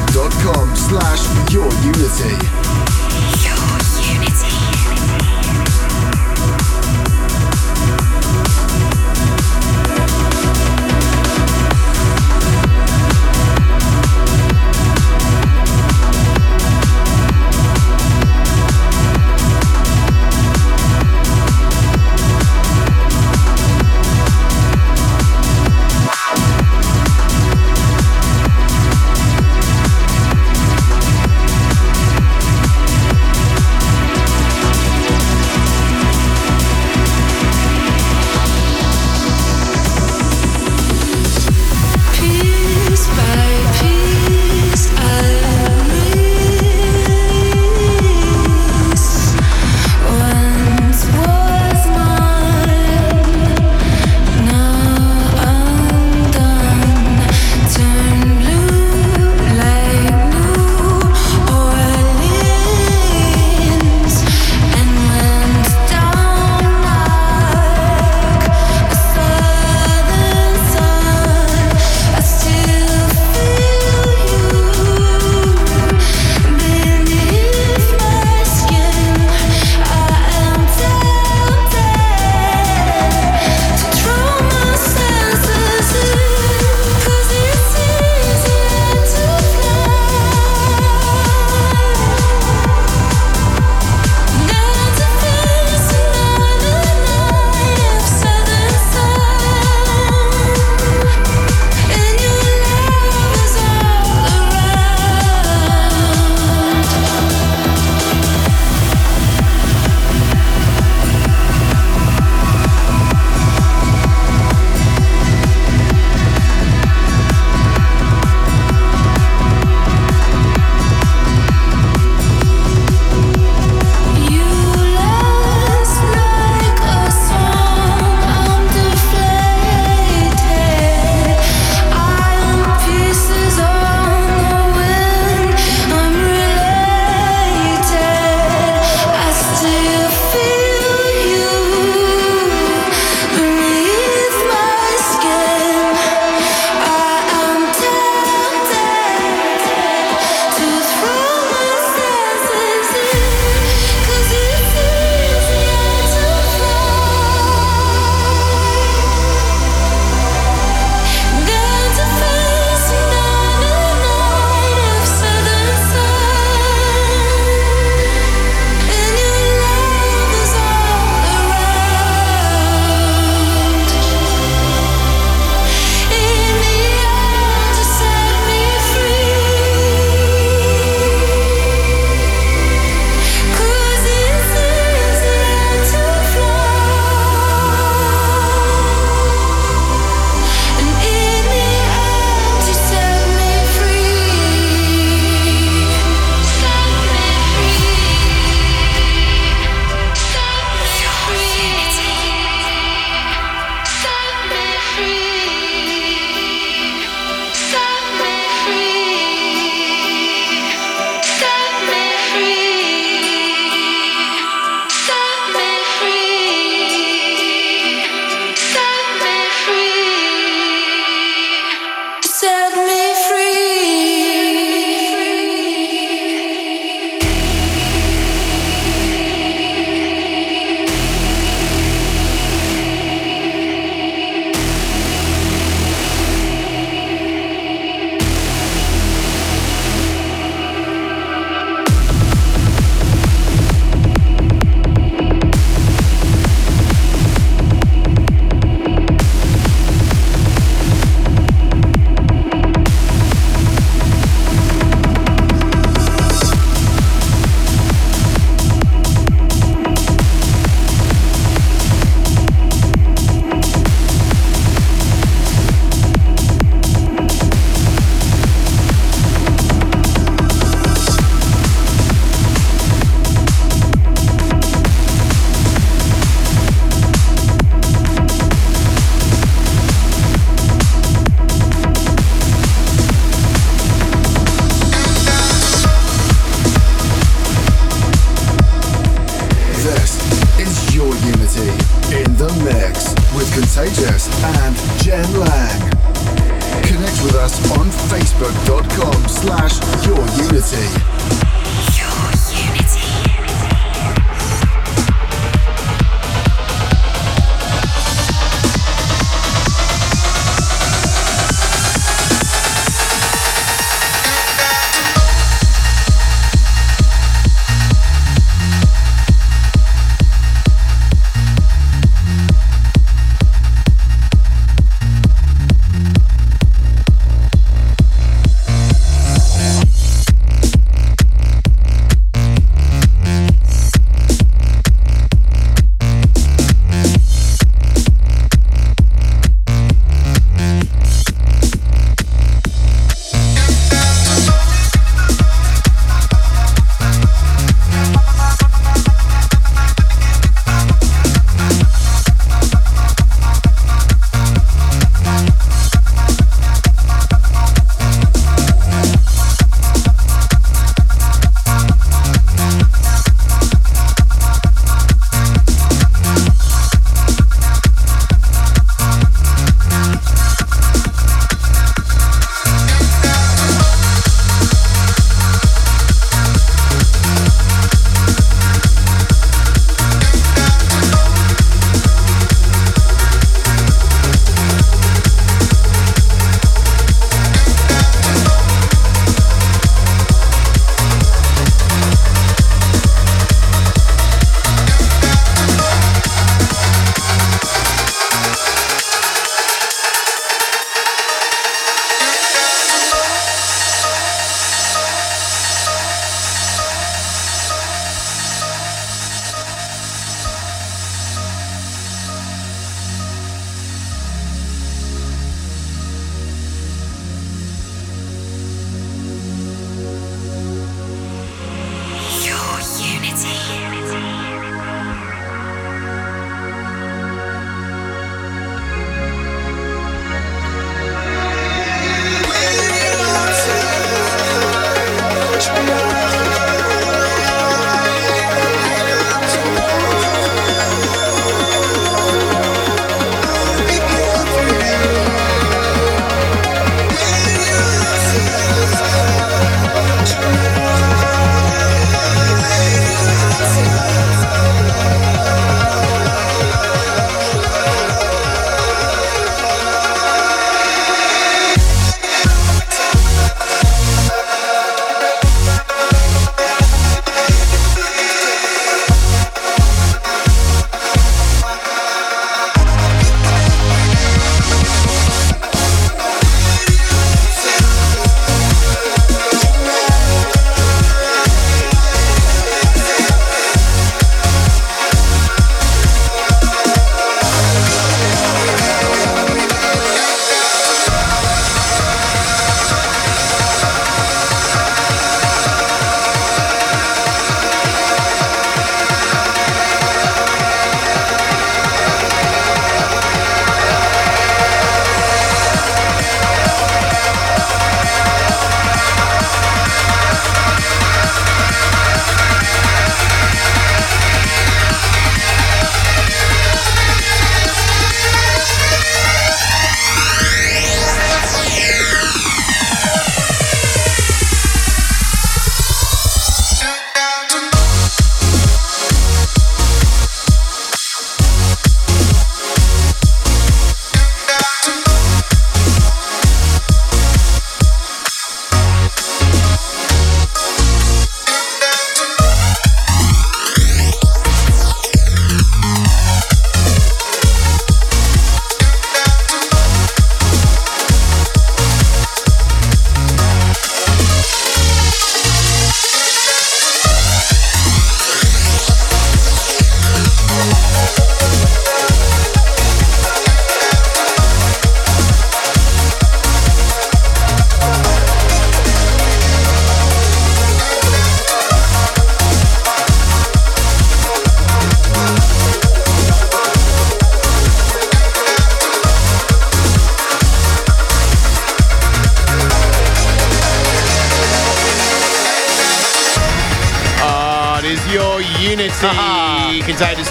facebook.com 0.07 0.77
slash 0.77 1.53
your 1.53 1.71
unity. 1.83 2.37
Your 3.45 3.57
unity. 4.15 4.70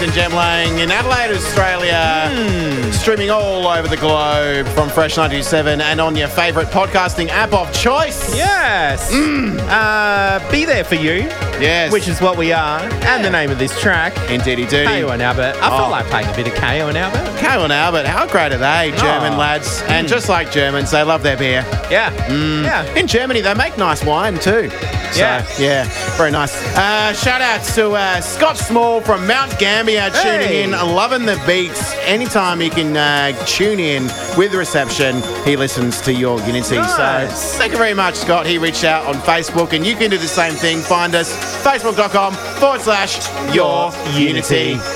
Contagious 0.00 0.02
and 0.02 0.12
Jem 0.12 0.32
Lang 0.32 0.78
in 0.78 0.90
Adelaide, 0.90 1.34
Australia. 1.34 2.30
Hmm. 2.32 2.90
Streaming 2.92 3.30
all 3.30 3.66
over 3.66 3.88
the 3.88 3.96
globe 3.96 4.66
from 4.68 4.88
Fresh 4.88 5.16
97 5.16 5.80
and 5.80 6.00
on 6.00 6.16
your 6.16 6.28
favourite 6.28 6.68
podcasting 6.68 7.28
app 7.28 7.52
of 7.52 7.72
choice. 7.72 8.34
Yes. 8.34 9.10
Hmm. 9.12 9.58
Uh, 9.68 10.38
be 10.50 10.64
there 10.64 10.84
for 10.84 10.96
you, 10.96 11.28
Yes. 11.60 11.92
which 11.92 12.08
is 12.08 12.20
what 12.20 12.36
we 12.36 12.52
are, 12.52 12.80
and 12.80 13.24
the 13.24 13.30
name 13.30 13.50
of 13.50 13.58
this 13.58 13.78
track. 13.80 14.16
Indeedy 14.30 14.66
Doody. 14.66 14.86
Kyau 14.86 15.12
and 15.12 15.22
Albert. 15.22 15.56
I 15.56 15.68
felt 15.70 15.88
Oh. 15.88 15.90
like 15.90 16.06
playing 16.06 16.28
a 16.28 16.36
bit 16.36 16.46
of 16.48 16.54
Kyau 16.54 16.88
and 16.88 16.98
Albert. 16.98 17.24
Kyau 17.38 17.64
and 17.64 17.72
Albert, 17.72 18.06
how 18.06 18.26
great 18.26 18.52
are 18.52 18.58
they, 18.58 18.92
German 18.96 19.34
Oh. 19.34 19.38
lads? 19.38 19.82
And 19.88 20.06
hmm. 20.06 20.10
just 20.12 20.28
like 20.28 20.50
Germans, 20.50 20.90
they 20.90 21.02
love 21.02 21.22
their 21.22 21.36
beer. 21.36 21.64
Yeah. 21.90 22.10
Yeah. 22.30 22.84
In 22.94 23.06
Germany, 23.06 23.40
they 23.40 23.54
make 23.54 23.76
nice 23.78 24.04
wine 24.04 24.38
too. 24.38 24.70
So, 25.12 25.20
Yeah. 25.20 25.44
yeah, 25.58 25.84
very 26.20 26.30
nice. 26.30 26.54
Uh, 26.76 27.12
shout 27.14 27.40
out 27.40 27.64
to 27.74 27.92
uh, 27.92 28.20
Scott 28.20 28.58
Small 28.58 29.00
from 29.00 29.26
Mount 29.26 29.58
Gambier 29.58 30.10
tuning 30.10 30.48
Hey. 30.48 30.62
in, 30.64 30.72
loving 30.72 31.24
the 31.24 31.42
beats. 31.46 31.94
Anytime 32.02 32.60
he 32.60 32.68
can 32.68 32.94
uh, 32.94 33.32
tune 33.46 33.80
in 33.80 34.04
with 34.36 34.52
reception, 34.54 35.22
he 35.44 35.56
listens 35.56 36.00
to 36.02 36.12
your 36.12 36.38
Unity. 36.42 36.76
Nice. 36.76 37.52
So 37.52 37.58
thank 37.58 37.72
you 37.72 37.78
very 37.78 37.94
much, 37.94 38.16
Scott. 38.16 38.44
He 38.46 38.58
reached 38.58 38.84
out 38.84 39.06
on 39.06 39.14
Facebook, 39.22 39.72
and 39.72 39.86
you 39.86 39.96
can 39.96 40.10
do 40.10 40.18
the 40.18 40.28
same 40.28 40.52
thing. 40.52 40.80
Find 40.80 41.14
us 41.14 41.32
facebook.com 41.64 42.34
forward 42.60 42.82
slash 42.82 43.26
your 43.54 43.90
Unity. 44.12 44.76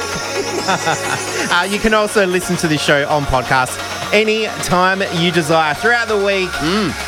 Uh, 0.66 1.62
you 1.70 1.78
can 1.78 1.92
also 1.94 2.26
listen 2.26 2.56
to 2.56 2.66
this 2.66 2.82
show 2.82 3.06
on 3.08 3.22
podcast 3.24 3.78
any 4.14 4.46
time 4.64 5.02
you 5.22 5.30
desire 5.30 5.74
throughout 5.74 6.08
the 6.08 6.16
week. 6.16 6.48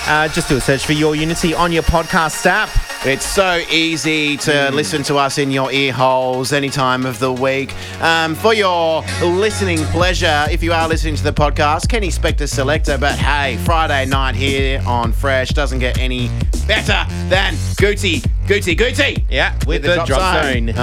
Uh, 0.06 0.28
just 0.28 0.48
do 0.48 0.56
a 0.59 0.60
search 0.60 0.84
for 0.84 0.93
Your 0.93 1.16
Unity 1.16 1.55
on 1.55 1.72
your 1.72 1.82
podcast 1.82 2.44
app. 2.47 2.68
It's 3.06 3.24
so 3.24 3.62
easy 3.70 4.36
to 4.38 4.68
listen 4.72 5.04
to 5.04 5.14
us 5.14 5.38
in 5.38 5.52
your 5.52 5.70
ear 5.70 5.92
holes 5.92 6.52
any 6.52 6.68
time 6.68 7.06
of 7.06 7.20
the 7.20 7.32
week. 7.32 7.72
Um, 8.02 8.34
for 8.34 8.52
your 8.52 9.04
listening 9.22 9.78
pleasure, 9.92 10.46
if 10.50 10.60
you 10.60 10.72
are 10.72 10.88
listening 10.88 11.14
to 11.14 11.22
the 11.22 11.32
podcast, 11.32 11.88
Kenny 11.88 12.08
Spector 12.08 12.48
Selector, 12.48 12.98
but 12.98 13.16
hey, 13.16 13.58
Friday 13.58 14.06
night 14.06 14.34
here 14.34 14.82
on 14.84 15.12
Fresh 15.12 15.50
doesn't 15.50 15.78
get 15.78 15.98
any 15.98 16.30
better 16.66 17.06
than 17.28 17.54
Gooty, 17.76 18.28
Gooty, 18.47 18.77
Gooty. 18.77 19.24
Yeah, 19.28 19.59
with, 19.66 19.82
the, 19.82 20.05
drop, 20.06 20.44
zone. 20.44 20.70
Um, 20.70 20.77
uh, 20.78 20.81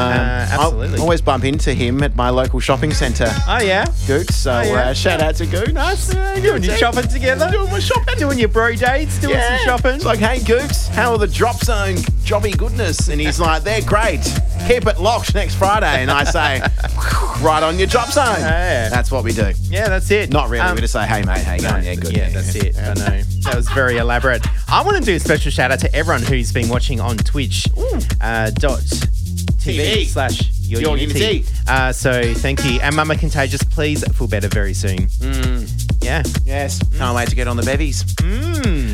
absolutely. 0.51 0.99
I 0.99 1.01
always 1.01 1.21
bump 1.21 1.45
into 1.45 1.73
him 1.73 2.03
at 2.03 2.13
my 2.15 2.29
local 2.29 2.59
shopping 2.59 2.91
centre, 2.93 3.29
oh, 3.47 3.61
yeah. 3.61 3.85
Goot. 4.05 4.29
So 4.31 4.51
Oh, 4.53 4.61
yeah. 4.61 4.89
uh, 4.89 4.93
shout 4.93 5.21
out 5.21 5.35
to 5.35 5.45
Goot. 5.45 5.73
Nice. 5.73 6.13
Uh, 6.13 6.35
Doing 6.41 6.63
your 6.63 6.75
shopping 6.77 7.07
together. 7.07 7.49
Doing 7.51 7.71
my 7.71 7.79
shopping. 7.79 8.15
Doing 8.17 8.37
your 8.39 8.49
bro 8.49 8.75
dates. 8.75 9.17
Doing 9.19 9.39
some 9.39 9.57
shopping. 9.59 9.95
It's 9.95 10.05
like, 10.05 10.19
hey, 10.19 10.39
Gooks, 10.39 10.89
how 10.89 11.11
are 11.13 11.17
the 11.17 11.27
drop 11.27 11.55
zone 11.63 11.95
jobby 12.25 12.55
goodness? 12.57 13.07
And 13.07 13.19
he's 13.21 13.39
like, 13.39 13.63
they're 13.63 13.81
great. 13.81 14.21
Keep 14.67 14.87
it 14.87 14.99
locked 14.99 15.33
next 15.35 15.55
Friday. 15.55 16.01
And 16.01 16.09
I 16.11 16.23
say, 16.23 16.59
right 17.43 17.61
on 17.63 17.77
your 17.77 17.87
drop 17.87 18.09
zone. 18.09 18.25
Yeah. 18.39 18.89
That's 18.89 19.11
what 19.11 19.23
we 19.23 19.33
do. 19.33 19.51
yeah, 19.63 19.89
that's 19.89 20.09
it. 20.11 20.31
Not 20.31 20.49
really. 20.49 20.61
Um, 20.65 20.75
we 20.75 20.81
just 20.81 20.93
say, 20.93 21.05
hey, 21.05 21.21
mate, 21.23 21.39
how 21.39 21.53
you 21.55 21.61
going? 21.61 21.83
Yeah, 21.83 21.95
good. 21.95 22.11
Yeah, 22.15 22.29
that's 22.29 22.55
it. 22.55 22.77
I 22.77 22.93
know. 22.93 23.21
That 23.43 23.55
was 23.57 23.67
very 23.71 23.97
elaborate. 23.97 24.41
I 24.69 24.81
want 24.83 24.95
to 24.95 25.03
do 25.03 25.15
a 25.15 25.19
special 25.19 25.51
shout 25.51 25.69
out 25.69 25.79
to 25.81 25.93
everyone 25.93 26.21
who's 26.23 26.53
been 26.53 26.69
watching 26.69 27.01
on 27.01 27.17
Twitch. 27.17 27.67
Uh, 28.21 28.49
dot 28.51 28.79
TV 28.79 29.79
TV 29.79 30.05
slash 30.05 30.49
your, 30.61 30.79
Your 30.79 30.97
Unity. 30.97 31.19
Unity. 31.19 31.45
Uh, 31.67 31.91
so 31.91 32.33
thank 32.35 32.63
you. 32.63 32.79
And 32.79 32.95
Mama 32.95 33.17
Contagious, 33.17 33.61
please 33.63 34.01
feel 34.15 34.27
better 34.29 34.47
very 34.47 34.73
soon. 34.73 35.09
Yeah. 36.03 36.21
Yes. 36.45 36.79
Can't 36.97 37.15
wait 37.15 37.29
to 37.29 37.35
get 37.35 37.47
on 37.47 37.55
the 37.57 37.63
bevies. 37.63 38.03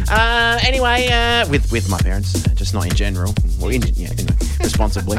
Uh, 0.09 0.59
anyway, 0.63 1.07
uh, 1.11 1.47
with 1.49 1.71
with 1.71 1.89
my 1.89 1.97
parents, 1.99 2.45
uh, 2.45 2.53
just 2.53 2.73
not 2.73 2.85
in 2.85 2.93
general. 2.93 3.33
Well, 3.59 3.69
in, 3.69 3.81
yeah, 3.95 4.09
anyway, 4.11 4.35
responsibly. 4.59 5.17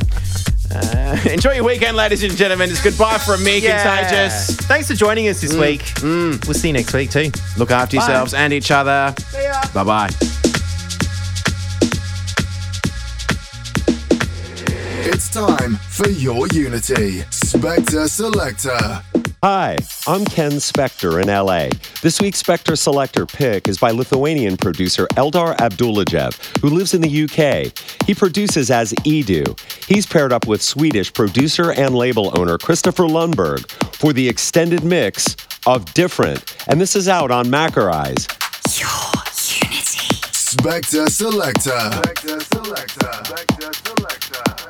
Uh, 0.75 1.19
enjoy 1.31 1.53
your 1.53 1.65
weekend, 1.65 1.97
ladies 1.97 2.23
and 2.23 2.37
gentlemen. 2.37 2.71
It's 2.71 2.83
goodbye 2.83 3.19
from 3.19 3.43
me, 3.43 3.61
Contagious. 3.61 4.57
Thanks 4.69 4.89
for 4.89 4.95
joining 4.95 5.29
us 5.29 5.41
this 5.41 5.55
week. 5.57 5.83
We'll 6.03 6.55
see 6.55 6.69
you 6.69 6.75
next 6.75 6.95
week 6.95 7.11
too. 7.11 7.31
Look 7.59 7.71
after 7.71 7.97
yourselves 7.97 8.35
and 8.35 8.53
each 8.53 8.71
other. 8.71 9.15
Bye 9.75 9.85
bye. 9.85 10.11
It's 15.13 15.29
time 15.31 15.75
for 15.89 16.09
your 16.09 16.47
Unity. 16.49 17.23
Spector 17.31 18.09
Selector. 18.09 19.03
Hi, 19.43 19.79
I'm 20.07 20.27
Ken 20.27 20.53
Spector 20.53 21.19
in 21.23 21.29
LA. 21.29 21.71
This 22.03 22.21
week's 22.21 22.43
Spector 22.43 22.77
Selector 22.77 23.25
pick 23.25 23.69
is 23.69 23.79
by 23.79 23.91
Lithuanian 23.91 24.59
producer 24.59 25.07
Eldar 25.13 25.57
Abdulajev, 25.57 26.59
who 26.59 26.69
lives 26.69 26.93
in 26.93 27.01
the 27.01 27.09
UK. 27.25 27.73
He 28.07 28.15
produces 28.15 28.71
as 28.71 28.93
Edu. 29.07 29.59
He's 29.87 30.05
paired 30.05 30.35
up 30.35 30.47
with 30.47 30.61
Swedish 30.61 31.11
producer 31.11 31.73
and 31.73 31.95
label 31.95 32.39
owner 32.39 32.59
Kristoffer 32.59 33.09
Ljungberg 33.09 33.67
for 33.97 34.13
the 34.13 34.29
extended 34.29 34.85
mix 34.85 35.35
of 35.67 35.87
Different, 35.95 36.57
and 36.69 36.79
this 36.79 36.95
is 36.95 37.09
out 37.09 37.31
on 37.31 37.47
Macarize. 37.47 38.29
Your 38.79 38.91
Unity. 39.71 40.17
Spector 40.33 41.09
Selector. 41.09 41.71
Spector 41.71 42.43
Selector. 42.43 43.07
Spector 43.07 43.97
Selector. 43.97 44.70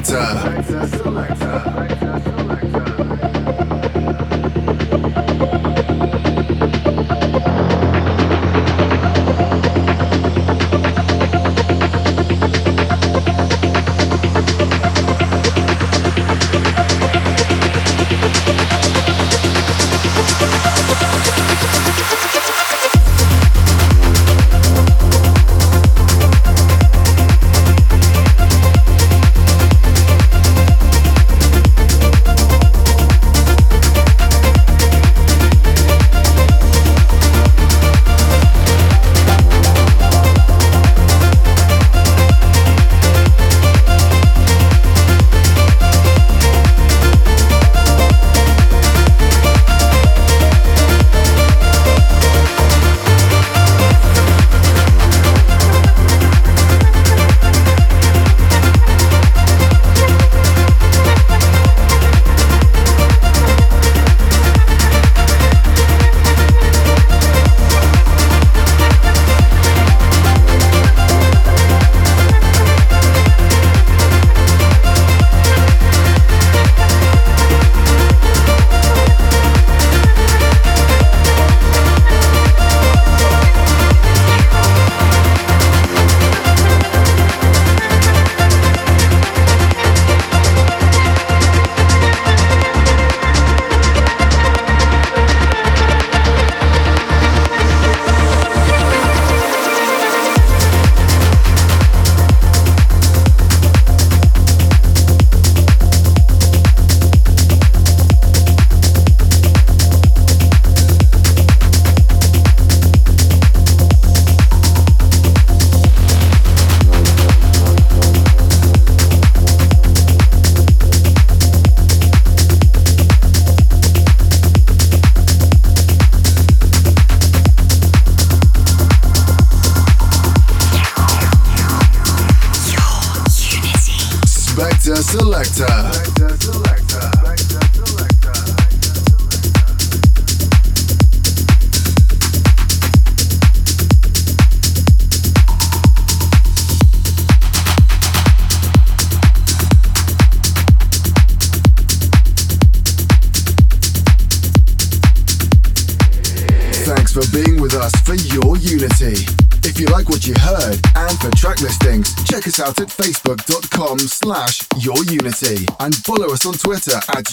Spector 0.00 0.49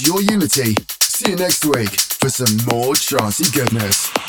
Twitter 0.04 0.32
unity. 0.32 0.76
See 1.02 1.32
you 1.32 1.36
next 1.38 1.66
week 1.66 1.90
for 1.90 2.30
some 2.30 2.58
more 2.68 2.94
charty 2.94 3.52
goodness. 3.54 4.27